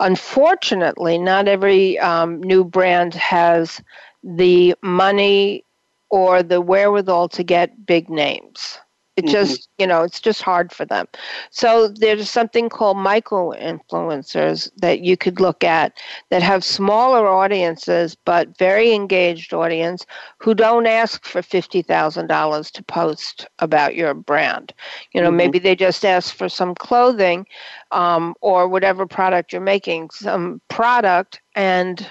[0.00, 3.80] Unfortunately, not every um, new brand has
[4.22, 5.64] the money
[6.10, 8.78] or the wherewithal to get big names.
[9.16, 9.32] It mm-hmm.
[9.32, 11.06] just, you know, it's just hard for them.
[11.50, 15.92] So there's something called micro influencers that you could look at
[16.30, 20.06] that have smaller audiences but very engaged audience
[20.38, 24.72] who don't ask for $50,000 to post about your brand.
[25.12, 25.36] You know, mm-hmm.
[25.36, 27.46] maybe they just ask for some clothing
[27.90, 32.10] um, or whatever product you're making, some product and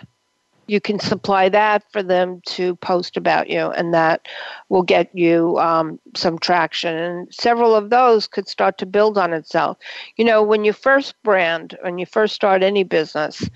[0.71, 4.25] you can supply that for them to post about you, and that
[4.69, 6.95] will get you um, some traction.
[6.95, 9.77] And several of those could start to build on itself.
[10.15, 13.49] You know, when you first brand, when you first start any business,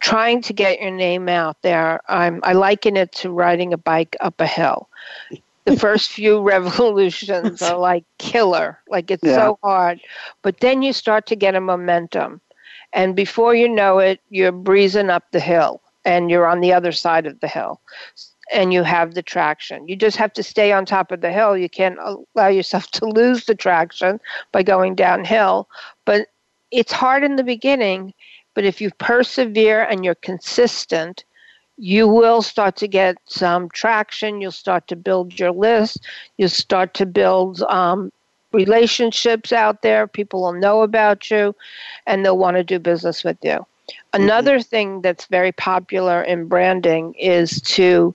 [0.00, 4.16] trying to get your name out there, I'm, I liken it to riding a bike
[4.22, 4.88] up a hill.
[5.66, 9.36] The first few revolutions are like killer, like it's yeah.
[9.36, 10.00] so hard.
[10.40, 12.40] But then you start to get a momentum.
[12.94, 16.92] And before you know it, you're breezing up the hill and you're on the other
[16.92, 17.80] side of the hill
[18.52, 19.88] and you have the traction.
[19.88, 21.56] You just have to stay on top of the hill.
[21.56, 24.20] You can't allow yourself to lose the traction
[24.52, 25.68] by going downhill.
[26.04, 26.28] But
[26.70, 28.14] it's hard in the beginning,
[28.54, 31.24] but if you persevere and you're consistent,
[31.78, 34.40] you will start to get some traction.
[34.40, 36.06] You'll start to build your list.
[36.36, 38.12] You'll start to build um,
[38.52, 40.06] relationships out there.
[40.06, 41.54] People will know about you
[42.06, 43.66] and they'll want to do business with you.
[44.14, 44.68] Another mm-hmm.
[44.68, 48.14] thing that's very popular in branding is to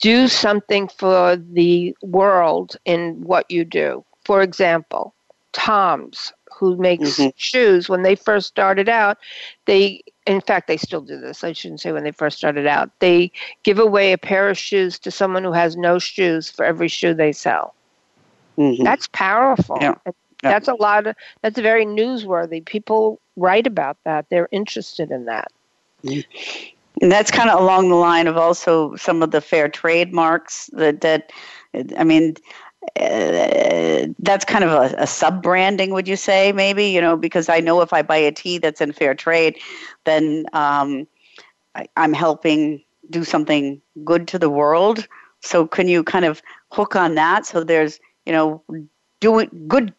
[0.00, 4.04] do something for the world in what you do.
[4.24, 5.14] For example,
[5.52, 7.28] Tom's, who makes mm-hmm.
[7.36, 9.18] shoes, when they first started out,
[9.66, 11.44] they, in fact, they still do this.
[11.44, 12.90] I shouldn't say when they first started out.
[12.98, 13.30] They
[13.62, 17.14] give away a pair of shoes to someone who has no shoes for every shoe
[17.14, 17.74] they sell.
[18.58, 18.84] Mm-hmm.
[18.84, 19.78] That's powerful.
[19.80, 19.94] Yeah.
[20.50, 22.64] That's a lot of, that's very newsworthy.
[22.64, 24.26] People write about that.
[24.30, 25.50] They're interested in that.
[27.02, 30.70] And that's kind of along the line of also some of the fair trade marks
[30.74, 31.30] that, that
[31.98, 32.36] I mean,
[33.00, 36.86] uh, that's kind of a, a sub branding, would you say, maybe?
[36.86, 39.58] You know, because I know if I buy a tea that's in fair trade,
[40.04, 41.06] then um,
[41.74, 45.06] I, I'm helping do something good to the world.
[45.40, 47.46] So, can you kind of hook on that?
[47.46, 48.62] So, there's, you know,
[49.20, 49.92] doing good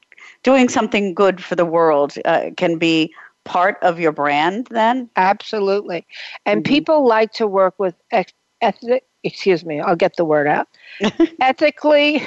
[0.46, 3.12] doing something good for the world uh, can be
[3.46, 5.10] part of your brand then?
[5.16, 6.06] Absolutely.
[6.46, 6.72] And mm-hmm.
[6.72, 7.96] people like to work with
[8.62, 10.68] ethnic excuse me i'll get the word out.
[11.42, 12.24] Ethically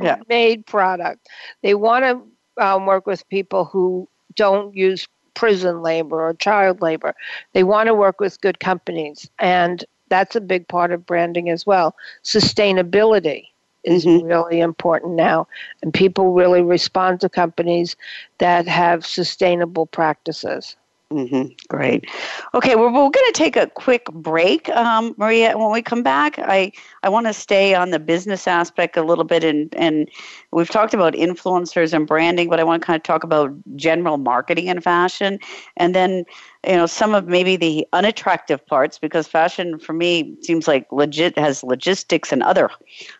[0.00, 0.16] yeah.
[0.28, 1.28] made product.
[1.62, 7.14] They want to um, work with people who don't use prison labor or child labor.
[7.52, 11.66] They want to work with good companies and that's a big part of branding as
[11.66, 11.94] well.
[12.24, 13.44] Sustainability
[13.84, 14.26] is mm-hmm.
[14.26, 15.46] really important now.
[15.82, 17.96] And people really respond to companies
[18.38, 20.76] that have sustainable practices.
[21.12, 21.54] Mm-hmm.
[21.66, 22.08] Great.
[22.54, 25.58] Okay, well, we're going to take a quick break, um, Maria.
[25.58, 26.70] When we come back, I,
[27.02, 30.08] I want to stay on the business aspect a little bit, and, and
[30.52, 34.18] we've talked about influencers and branding, but I want to kind of talk about general
[34.18, 35.40] marketing and fashion,
[35.76, 36.24] and then
[36.66, 41.36] you know some of maybe the unattractive parts because fashion for me seems like legit
[41.38, 42.70] has logistics and other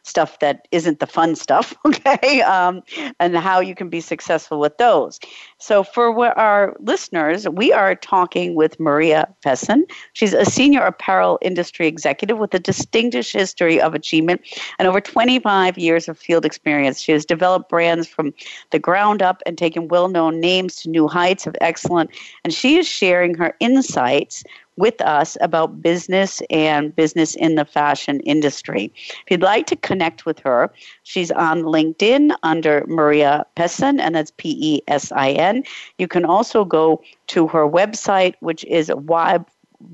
[0.03, 2.43] stuff that isn't the fun stuff okay?
[2.43, 2.83] Um,
[3.19, 5.19] and how you can be successful with those.
[5.59, 11.87] So for our listeners we are talking with maria Pesin she's a senior apparel industry
[11.87, 14.43] executive with a distinguished history of achievement
[14.79, 17.01] and over 25 years of field experience.
[17.01, 18.33] She has developed brands from
[18.71, 22.11] the ground up and taken well-known names to new heights of excellence.
[22.45, 24.45] And she is sharing sharing her insights
[24.77, 28.93] with us about business and business in the fashion industry.
[28.95, 30.71] If you'd like to connect with her,
[31.03, 35.63] she's on LinkedIn under Maria Pesin, and that's P E S I N.
[35.99, 39.47] You can also go to her website, which is Vibe,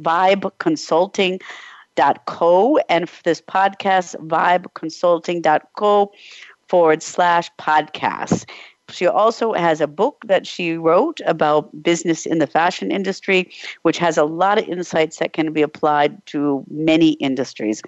[0.03, 1.41] Vibe Consulting.
[1.97, 6.13] Dot co and this podcast vibeconsulting.co
[6.69, 8.45] forward slash podcast
[8.91, 13.51] She also has a book that she wrote about business in the fashion industry,
[13.83, 17.83] which has a lot of insights that can be applied to many industries.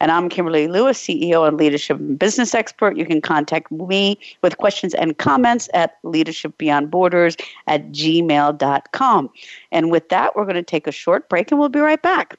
[0.00, 2.96] And I'm Kimberly Lewis, CEO and leadership and business expert.
[2.96, 9.30] You can contact me with questions and comments at leadershipbeyondborders at gmail.com.
[9.72, 12.38] And with that, we're going to take a short break and we'll be right back.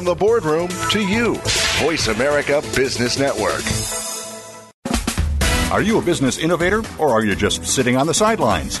[0.00, 1.34] From the boardroom to you,
[1.82, 3.60] Voice America Business Network.
[5.70, 8.80] Are you a business innovator or are you just sitting on the sidelines?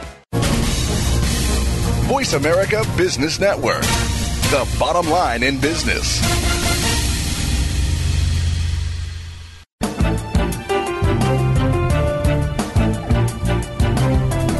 [2.11, 3.83] Voice America Business Network,
[4.51, 6.19] the bottom line in business.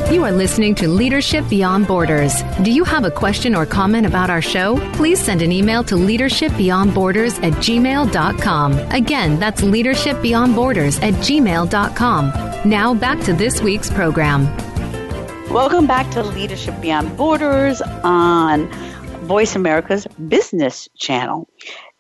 [0.10, 2.42] You are listening to Leadership Beyond Borders.
[2.64, 4.78] Do you have a question or comment about our show?
[4.94, 8.80] Please send an email to leadershipbeyondborders at gmail.com.
[8.94, 12.70] Again, that's leadershipbeyondborders at gmail.com.
[12.70, 14.71] Now back to this week's program.
[15.52, 18.72] Welcome back to Leadership Beyond Borders on
[19.26, 21.50] Voice America's Business Channel.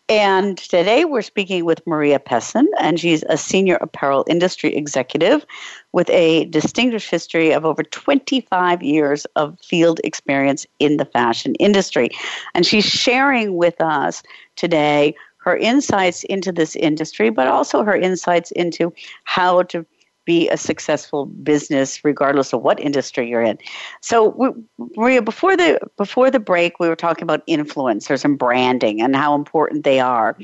[0.07, 5.45] And today we're speaking with Maria Pesin, and she's a senior apparel industry executive
[5.91, 12.09] with a distinguished history of over 25 years of field experience in the fashion industry.
[12.55, 14.23] And she's sharing with us
[14.55, 18.93] today her insights into this industry, but also her insights into
[19.25, 19.85] how to
[20.25, 23.57] be a successful business regardless of what industry you're in.
[24.01, 24.49] So we,
[24.95, 29.35] Maria, before the before the break, we were talking about influencers and branding and how
[29.35, 30.37] important they are.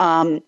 [0.00, 0.42] Um,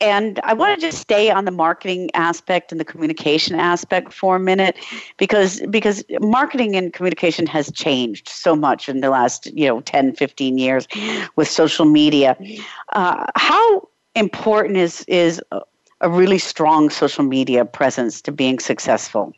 [0.00, 4.36] and I want to just stay on the marketing aspect and the communication aspect for
[4.36, 4.76] a minute
[5.16, 10.14] because because marketing and communication has changed so much in the last you know 10
[10.14, 10.86] 15 years
[11.36, 12.36] with social media
[12.92, 15.40] uh, how important is is
[16.04, 19.32] a really strong social media presence to being successful?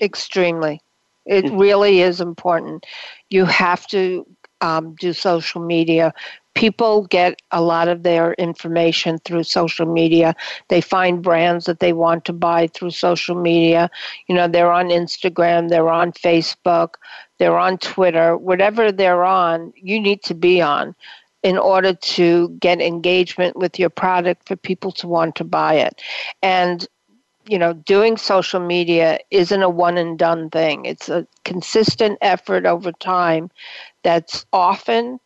[0.00, 0.80] Extremely.
[1.26, 1.58] It mm-hmm.
[1.58, 2.86] really is important.
[3.28, 4.24] You have to
[4.60, 6.14] um, do social media.
[6.54, 10.36] People get a lot of their information through social media.
[10.68, 13.90] They find brands that they want to buy through social media.
[14.28, 16.94] You know, they're on Instagram, they're on Facebook,
[17.38, 18.36] they're on Twitter.
[18.36, 20.94] Whatever they're on, you need to be on
[21.46, 26.02] in order to get engagement with your product for people to want to buy it.
[26.42, 26.88] And
[27.46, 30.84] you know, doing social media isn't a one and done thing.
[30.84, 33.48] It's a consistent effort over time
[34.02, 35.20] that's often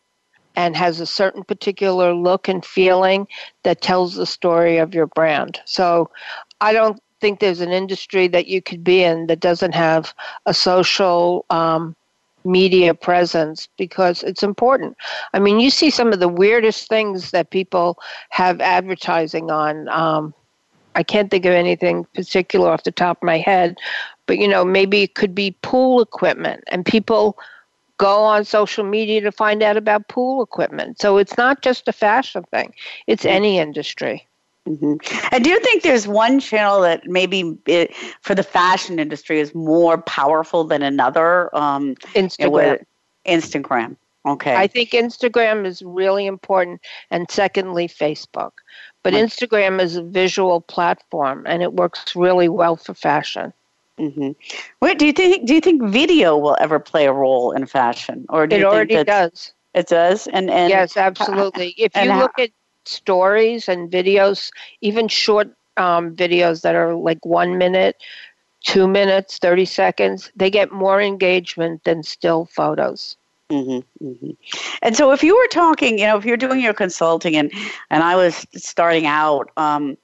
[0.57, 3.27] and has a certain particular look and feeling
[3.63, 5.59] that tells the story of your brand.
[5.65, 6.11] So
[6.61, 10.13] I don't think there's an industry that you could be in that doesn't have
[10.45, 11.97] a social um,
[12.45, 14.97] media presence because it's important.
[15.35, 17.99] I mean, you see some of the weirdest things that people
[18.31, 19.89] have advertising on.
[19.89, 20.35] Um,
[20.95, 23.77] I can't think of anything particular off the top of my head,
[24.27, 27.39] but you know, maybe it could be pool equipment, and people
[27.99, 30.99] go on social media to find out about pool equipment.
[30.99, 32.75] So it's not just a fashion thing;
[33.07, 34.27] it's any industry.
[34.69, 34.95] Mm-hmm.
[35.33, 39.99] And do think there's one channel that maybe it, for the fashion industry is more
[40.03, 41.55] powerful than another?
[41.57, 42.85] Um, Instagram.
[43.27, 43.97] Instagram.
[44.27, 44.55] Okay.
[44.55, 48.53] I think Instagram is really important, and secondly, Facebook.
[49.03, 53.55] But Instagram is a visual platform, and it works really well for fashion.
[53.99, 54.33] Mm-hmm.
[54.83, 58.27] Wait, do you think do you think video will ever play a role in fashion,
[58.29, 59.53] or do it you already does?
[59.75, 61.75] It does, and and yes, absolutely.
[61.79, 62.51] If you look at
[62.85, 64.51] stories and videos,
[64.81, 67.97] even short um, videos that are like one minute,
[68.65, 73.17] two minutes, 30 seconds, they get more engagement than still photos.
[73.51, 74.31] Mm-hmm, mm-hmm.
[74.83, 77.53] And so, if you were talking, you know, if you're doing your consulting, and
[77.91, 79.97] and I was starting out, um,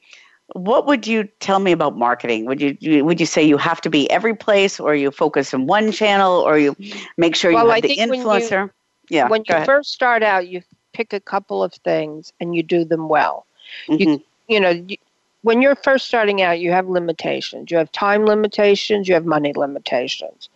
[0.55, 2.47] what would you tell me about marketing?
[2.47, 5.67] Would you would you say you have to be every place, or you focus in
[5.67, 6.75] one channel, or you
[7.17, 8.51] make sure you well, have I the influencer?
[8.51, 8.71] When
[9.11, 9.29] you, yeah.
[9.29, 9.67] When you ahead.
[9.67, 10.63] first start out, you
[10.97, 13.47] pick a couple of things and you do them well.
[13.89, 14.03] Mm-hmm.
[14.03, 14.71] You you know.
[14.71, 14.97] You,
[15.43, 17.71] when you're first starting out, you have limitations.
[17.71, 20.49] You have time limitations, you have money limitations.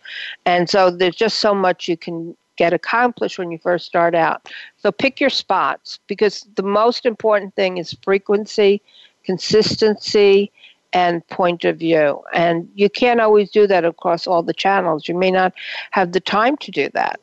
[0.45, 4.51] And so there's just so much you can get accomplished when you first start out.
[4.77, 8.81] So pick your spots because the most important thing is frequency,
[9.23, 10.51] consistency,
[10.91, 12.21] and point of view.
[12.33, 15.07] And you can't always do that across all the channels.
[15.07, 15.53] You may not
[15.91, 17.17] have the time to do that.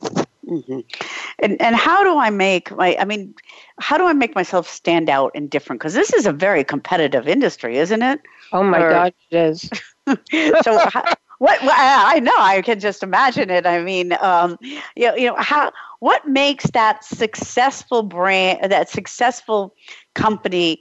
[0.49, 0.79] Mm-hmm.
[1.39, 2.95] And and how do I make my?
[2.99, 3.35] I mean,
[3.79, 5.79] how do I make myself stand out and different?
[5.79, 8.19] Because this is a very competitive industry, isn't it?
[8.51, 9.69] Oh my or, God, it is.
[10.63, 11.03] so how,
[11.37, 11.59] what?
[11.61, 12.35] I know.
[12.35, 13.67] I can just imagine it.
[13.67, 19.75] I mean, um, you know, you know how what makes that successful brand, that successful
[20.15, 20.79] company,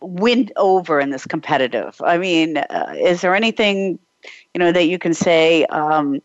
[0.00, 2.00] win over in this competitive?
[2.02, 3.98] I mean, uh, is there anything
[4.54, 5.66] you know that you can say?
[5.66, 6.22] Um,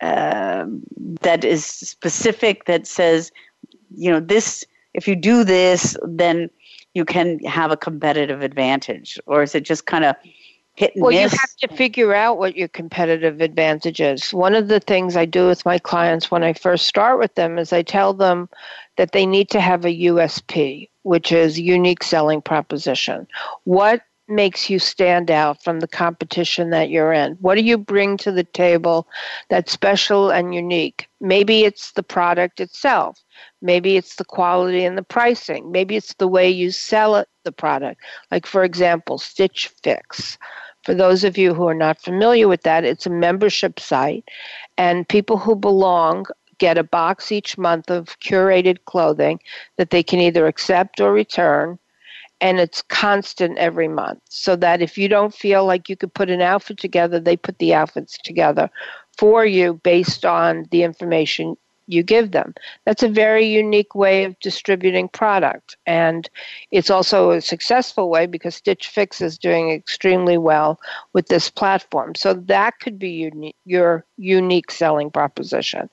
[0.00, 0.66] uh,
[1.22, 3.32] that is specific that says,
[3.90, 6.50] you know, this, if you do this, then
[6.94, 9.18] you can have a competitive advantage?
[9.26, 10.16] Or is it just kind of
[10.78, 11.32] hit and well, miss?
[11.32, 14.32] you have to figure out what your competitive advantage is.
[14.32, 17.58] One of the things I do with my clients when I first start with them
[17.58, 18.48] is I tell them
[18.96, 23.26] that they need to have a USP, which is unique selling proposition.
[23.64, 27.32] What makes you stand out from the competition that you're in?
[27.40, 29.08] What do you bring to the table
[29.48, 31.08] that's special and unique?
[31.20, 33.22] Maybe it's the product itself.
[33.62, 35.72] Maybe it's the quality and the pricing.
[35.72, 38.00] Maybe it's the way you sell it, the product.
[38.30, 40.38] Like, for example, Stitch Fix.
[40.84, 44.24] For those of you who are not familiar with that, it's a membership site,
[44.76, 46.26] and people who belong
[46.58, 49.40] get a box each month of curated clothing
[49.76, 51.78] that they can either accept or return
[52.40, 54.20] and it's constant every month.
[54.28, 57.58] So that if you don't feel like you could put an outfit together they put
[57.58, 58.70] the outfits together
[59.16, 61.56] for you based on the information
[61.88, 62.54] you give them.
[62.84, 65.76] That's a very unique way of distributing product.
[65.86, 66.28] And
[66.70, 70.78] it's also a successful way because stitch fix is doing extremely well
[71.14, 72.14] with this platform.
[72.14, 75.88] So that could be uni- your unique selling proposition.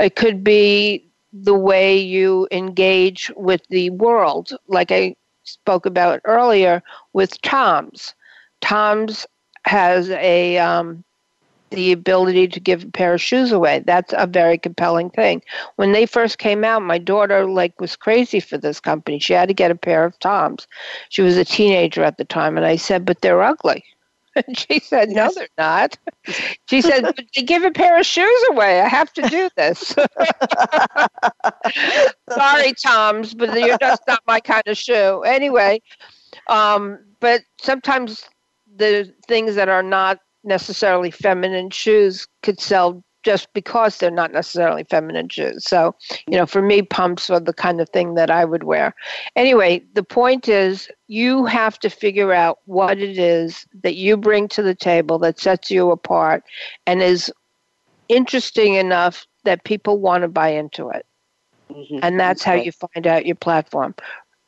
[0.00, 4.50] It could be the way you engage with the world.
[4.66, 5.14] Like i
[5.46, 6.82] spoke about earlier
[7.12, 8.14] with Tom's.
[8.60, 9.26] Tom's
[9.64, 11.02] has a um,
[11.70, 13.82] the ability to give a pair of shoes away.
[13.84, 15.42] That's a very compelling thing.
[15.76, 19.18] When they first came out, my daughter like was crazy for this company.
[19.18, 20.66] She had to get a pair of Toms.
[21.08, 23.84] She was a teenager at the time, and I said, "But they're ugly."
[24.36, 25.98] And she said, "No, they're not."
[26.68, 28.80] She said, "But they give a pair of shoes away.
[28.80, 29.78] I have to do this."
[32.30, 35.22] Sorry, Tom's, but you're just not my kind of shoe.
[35.22, 35.80] Anyway,
[36.48, 38.24] um, but sometimes
[38.74, 44.84] the things that are not necessarily feminine shoes could sell just because they're not necessarily
[44.84, 45.64] feminine shoes.
[45.64, 45.96] So,
[46.28, 48.94] you know, for me, pumps are the kind of thing that I would wear.
[49.34, 54.46] Anyway, the point is you have to figure out what it is that you bring
[54.50, 56.44] to the table that sets you apart
[56.86, 57.32] and is
[58.08, 61.04] interesting enough that people want to buy into it.
[61.68, 61.98] Mm-hmm.
[62.02, 63.92] And that's how you find out your platform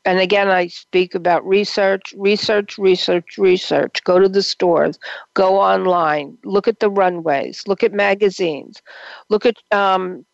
[0.09, 4.03] and again, I speak about research, research, research, research.
[4.05, 4.97] Go to the stores,
[5.35, 8.81] go online, look at the runways, look at magazines,
[9.29, 10.25] look at um,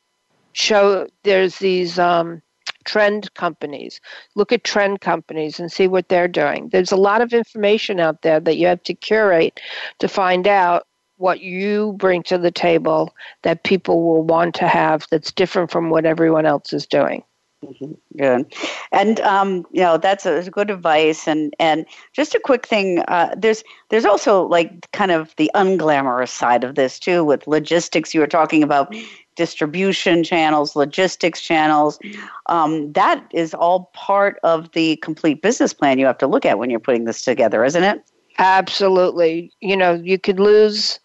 [0.54, 1.10] show.
[1.24, 2.42] There's these um,
[2.86, 4.00] trend companies.
[4.36, 6.70] Look at trend companies and see what they're doing.
[6.70, 9.60] There's a lot of information out there that you have to curate
[10.00, 15.06] to find out what you bring to the table that people will want to have
[15.12, 17.26] that's different from what everyone else is doing.
[17.66, 17.94] Mm-hmm.
[18.18, 18.54] Good,
[18.92, 21.28] and um, you know that's a good advice.
[21.28, 26.30] And and just a quick thing, uh, there's there's also like kind of the unglamorous
[26.30, 28.14] side of this too, with logistics.
[28.14, 28.94] You were talking about
[29.36, 32.00] distribution channels, logistics channels.
[32.46, 36.60] Um, that is all part of the complete business plan you have to look at
[36.60, 38.02] when you're putting this together, isn't it?
[38.38, 39.52] Absolutely.
[39.62, 41.00] You know, you could lose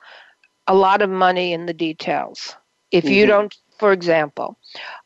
[0.66, 2.54] a lot of money in the details
[2.92, 3.14] if mm-hmm.
[3.14, 4.58] you don't for example,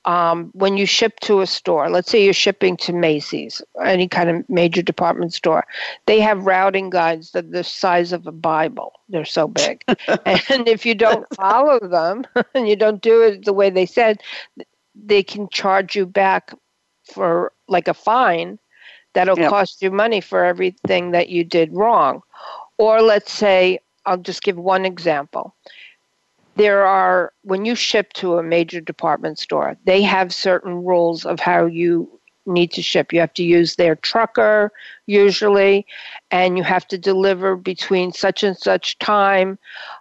[0.04, 4.28] um, when you ship to a store, let's say you're shipping to Macy's, any kind
[4.28, 5.64] of major department store,
[6.06, 8.92] they have routing guides that are the size of a Bible.
[9.08, 9.82] They're so big.
[9.88, 14.20] and if you don't follow them and you don't do it the way they said,
[14.94, 16.52] they can charge you back
[17.12, 18.58] for like a fine
[19.14, 19.50] that'll yep.
[19.50, 22.22] cost you money for everything that you did wrong.
[22.78, 25.54] Or let's say, I'll just give one example
[26.56, 31.40] there are when you ship to a major department store they have certain rules of
[31.40, 33.12] how you need to ship.
[33.12, 34.72] You have to use their trucker
[35.06, 35.86] usually
[36.30, 39.58] and you have to deliver between such and such time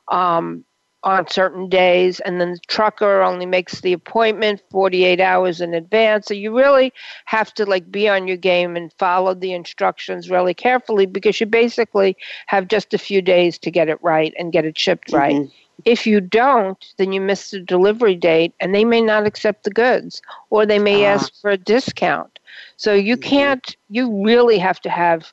[0.09, 0.65] um,
[1.03, 6.27] on certain days and then the trucker only makes the appointment 48 hours in advance.
[6.27, 6.93] So you really
[7.25, 11.45] have to like be on your game and follow the instructions really carefully because you
[11.45, 12.15] basically
[12.47, 15.35] have just a few days to get it right and get it shipped right.
[15.35, 15.62] Mm-hmm.
[15.85, 19.71] If you don't, then you miss the delivery date and they may not accept the
[19.71, 22.39] goods or they may uh ask for a discount.
[22.77, 23.29] So you mm-hmm.
[23.29, 25.31] can't, you really have to have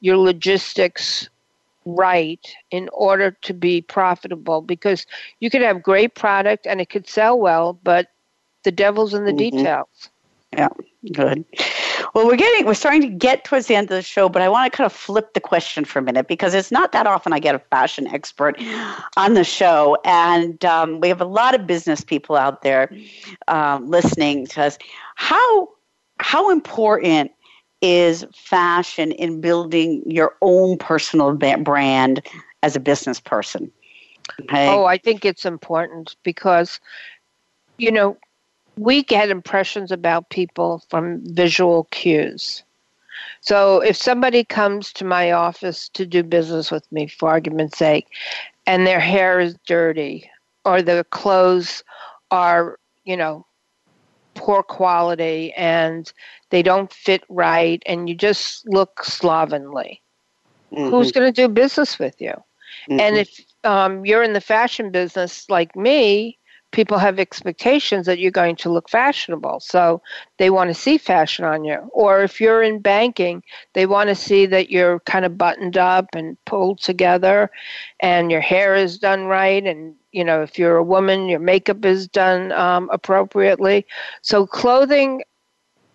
[0.00, 1.28] your logistics
[1.84, 5.06] right in order to be profitable because
[5.40, 8.08] you could have great product and it could sell well, but
[8.62, 9.56] the devil's in the mm-hmm.
[9.56, 10.10] details.
[10.52, 10.68] Yeah,
[11.12, 11.44] good.
[12.14, 14.48] Well, we're getting we're starting to get towards the end of the show, but I
[14.48, 17.32] want to kind of flip the question for a minute because it's not that often
[17.32, 18.60] I get a fashion expert
[19.16, 22.92] on the show, and um, we have a lot of business people out there
[23.48, 24.78] um, listening to us.
[25.14, 25.68] How
[26.18, 27.32] how important
[27.80, 32.22] is fashion in building your own personal brand
[32.62, 33.72] as a business person?
[34.42, 34.68] Okay?
[34.68, 36.78] Oh, I think it's important because
[37.78, 38.18] you know
[38.76, 42.62] we get impressions about people from visual cues.
[43.40, 48.06] So if somebody comes to my office to do business with me, for argument's sake,
[48.66, 50.30] and their hair is dirty
[50.64, 51.82] or their clothes
[52.30, 53.44] are, you know,
[54.34, 56.12] poor quality and
[56.50, 60.00] they don't fit right and you just look slovenly,
[60.72, 60.88] mm-hmm.
[60.88, 62.32] who's going to do business with you?
[62.88, 63.00] Mm-hmm.
[63.00, 66.38] And if um, you're in the fashion business like me,
[66.72, 69.60] people have expectations that you're going to look fashionable.
[69.60, 70.02] So
[70.38, 71.78] they want to see fashion on you.
[71.92, 73.42] Or if you're in banking,
[73.74, 77.50] they want to see that you're kind of buttoned up and pulled together
[78.00, 79.64] and your hair is done right.
[79.64, 83.86] And, you know, if you're a woman, your makeup is done um, appropriately.
[84.22, 85.22] So clothing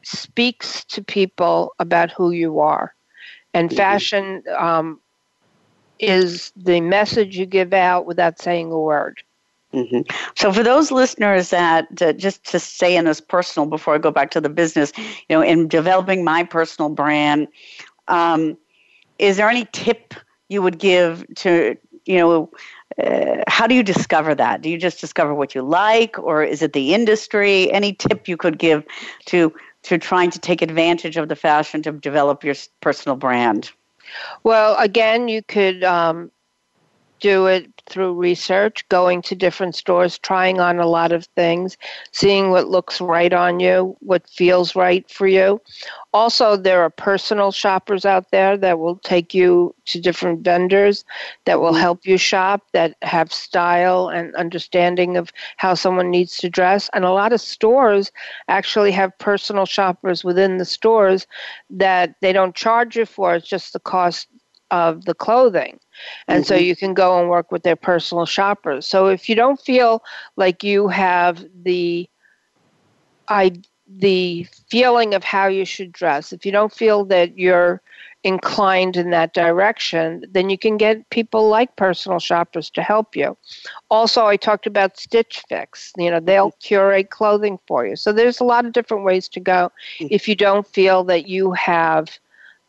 [0.03, 2.93] speaks to people about who you are.
[3.53, 3.77] And mm-hmm.
[3.77, 5.01] fashion um,
[5.99, 9.23] is the message you give out without saying a word.
[9.73, 10.01] Mm-hmm.
[10.35, 14.11] So, for those listeners that uh, just to stay in this personal before I go
[14.11, 17.47] back to the business, you know, in developing my personal brand,
[18.07, 18.57] um,
[19.19, 20.13] is there any tip
[20.47, 22.49] you would give to, you know,
[23.03, 24.61] uh, how do you discover that?
[24.61, 27.71] Do you just discover what you like, or is it the industry?
[27.71, 28.85] Any tip you could give
[29.25, 29.53] to
[29.83, 33.71] to trying to take advantage of the fashion to develop your personal brand?
[34.43, 36.31] Well, again, you could um,
[37.19, 41.77] do it through research, going to different stores, trying on a lot of things,
[42.11, 45.61] seeing what looks right on you, what feels right for you.
[46.13, 51.05] Also, there are personal shoppers out there that will take you to different vendors
[51.45, 56.49] that will help you shop, that have style and understanding of how someone needs to
[56.49, 56.89] dress.
[56.93, 58.11] And a lot of stores
[58.47, 61.27] actually have personal shoppers within the stores
[61.69, 64.27] that they don't charge you for, it's just the cost
[64.71, 65.79] of the clothing.
[66.27, 66.47] And mm-hmm.
[66.47, 68.85] so you can go and work with their personal shoppers.
[68.85, 70.03] So if you don't feel
[70.35, 72.09] like you have the
[73.27, 73.53] I
[73.89, 77.81] the feeling of how you should dress, if you don't feel that you're
[78.23, 83.37] inclined in that direction, then you can get people like personal shoppers to help you.
[83.89, 85.93] Also, I talked about Stitch Fix.
[85.97, 86.59] You know, they'll mm-hmm.
[86.59, 87.95] curate clothing for you.
[87.95, 90.07] So there's a lot of different ways to go mm-hmm.
[90.09, 92.07] if you don't feel that you have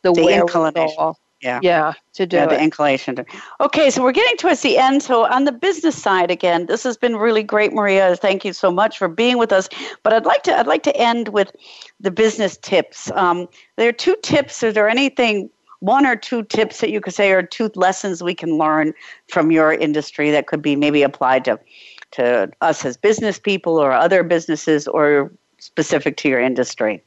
[0.03, 1.59] the, the wherewithal yeah.
[1.61, 2.49] Yeah to do yeah, it.
[2.49, 3.25] the inclination to
[3.61, 5.01] okay so we're getting towards the end.
[5.01, 8.15] So on the business side again this has been really great maria.
[8.17, 9.69] Thank you so much for being with us.
[10.03, 11.51] But i'd like to i'd like to end with
[11.99, 13.09] the business tips.
[13.11, 14.61] Um, there are two tips.
[14.63, 18.35] Is there anything one or two tips that you could say or two lessons we
[18.35, 18.93] can learn
[19.29, 21.57] from your industry that could be maybe applied to
[22.11, 27.01] to us as business people or other businesses or specific to your industry?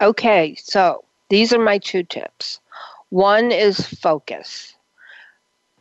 [0.00, 2.58] Okay so these are my two tips
[3.10, 4.74] one is focus.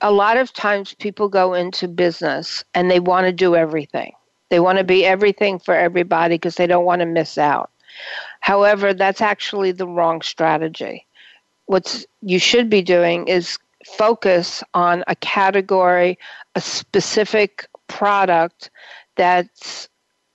[0.01, 4.13] A lot of times people go into business and they want to do everything.
[4.49, 7.71] They want to be everything for everybody because they don't want to miss out.
[8.41, 11.07] However, that's actually the wrong strategy.
[11.65, 16.19] What you should be doing is focus on a category,
[16.53, 18.69] a specific product
[19.15, 19.89] that's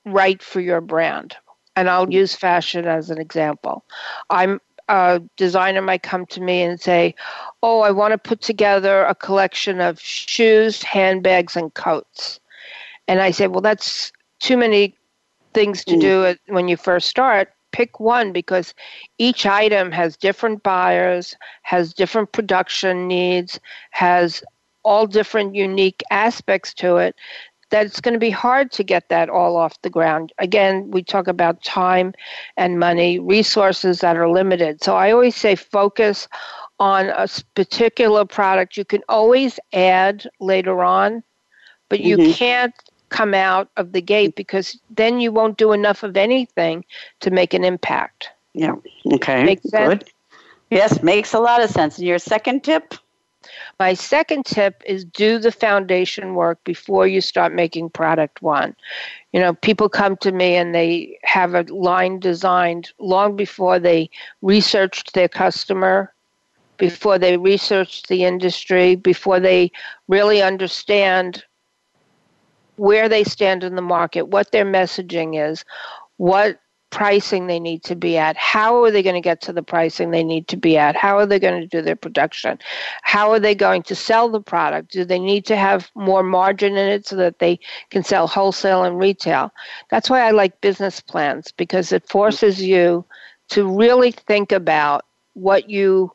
[0.05, 1.37] right for your brand.
[1.77, 3.85] And I'll use fashion as an example.
[4.29, 4.61] I'm
[4.91, 7.15] a designer might come to me and say,
[7.63, 12.41] "Oh, I want to put together a collection of shoes, handbags, and coats."
[13.09, 14.95] And I say, "Well, that's too many
[15.55, 16.01] things to mm.
[16.01, 17.53] do when you first start.
[17.73, 18.75] Pick one because
[19.19, 23.61] each item has different buyers, has different production needs,
[23.93, 24.43] has
[24.83, 27.15] all different unique aspects to it
[27.71, 30.33] that it's going to be hard to get that all off the ground.
[30.39, 32.13] Again, we talk about time
[32.57, 34.83] and money, resources that are limited.
[34.83, 36.29] So I always say focus
[36.79, 38.77] on a particular product.
[38.77, 41.23] You can always add later on,
[41.89, 42.33] but you mm-hmm.
[42.33, 42.75] can't
[43.11, 46.85] come out of the gate because then you won't do enough of anything
[47.21, 48.31] to make an impact.
[48.55, 48.77] Yeah.
[49.13, 49.45] Okay.
[49.45, 49.89] Makes sense?
[49.89, 50.11] Good.
[50.71, 51.99] Yes, makes a lot of sense.
[51.99, 52.95] And your second tip?
[53.79, 58.75] My second tip is do the foundation work before you start making product one.
[59.33, 64.11] You know, people come to me and they have a line designed long before they
[64.43, 66.13] researched their customer,
[66.77, 69.71] before they researched the industry, before they
[70.09, 71.45] really understand
[72.77, 75.65] where they stand in the market, what their messaging is,
[76.17, 76.59] what
[76.91, 78.37] pricing they need to be at.
[78.37, 80.97] How are they going to get to the pricing they need to be at?
[80.97, 82.59] How are they going to do their production?
[83.03, 84.93] How are they going to sell the product?
[84.93, 87.61] Do they need to have more margin in it so that they
[87.91, 89.53] can sell wholesale and retail?
[89.91, 93.05] That's why I like business plans because it forces you
[93.51, 96.13] to really think about what you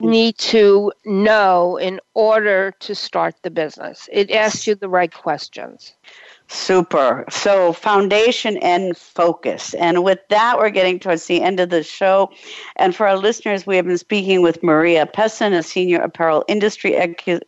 [0.00, 4.08] need to know in order to start the business.
[4.12, 5.94] It asks you the right questions.
[6.48, 7.24] Super.
[7.28, 9.74] So, foundation and focus.
[9.74, 12.30] And with that, we're getting towards the end of the show.
[12.76, 16.94] And for our listeners, we have been speaking with Maria Pesin, a senior apparel industry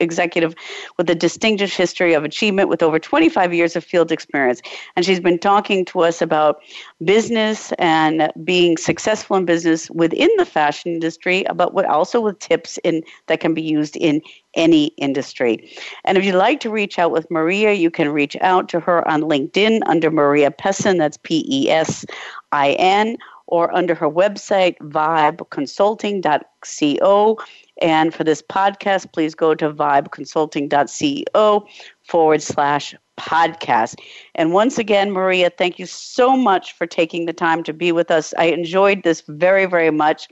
[0.00, 0.56] executive
[0.96, 4.60] with a distinguished history of achievement with over 25 years of field experience.
[4.96, 6.60] And she's been talking to us about
[7.04, 13.04] business and being successful in business within the fashion industry, but also with tips in
[13.28, 14.20] that can be used in
[14.54, 15.70] any industry.
[16.04, 18.87] And if you'd like to reach out with Maria, you can reach out to her
[19.08, 22.04] on LinkedIn under Maria Pesin, that's P E S
[22.52, 23.16] I N,
[23.46, 27.38] or under her website, vibeconsulting.co.
[27.80, 31.66] And for this podcast, please go to vibeconsulting.co
[32.02, 33.96] forward slash podcast.
[34.34, 38.10] And once again, Maria, thank you so much for taking the time to be with
[38.10, 38.34] us.
[38.38, 40.28] I enjoyed this very, very much.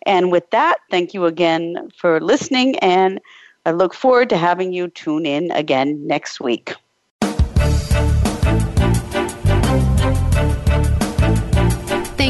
[0.05, 3.21] And with that, thank you again for listening, and
[3.65, 6.73] I look forward to having you tune in again next week.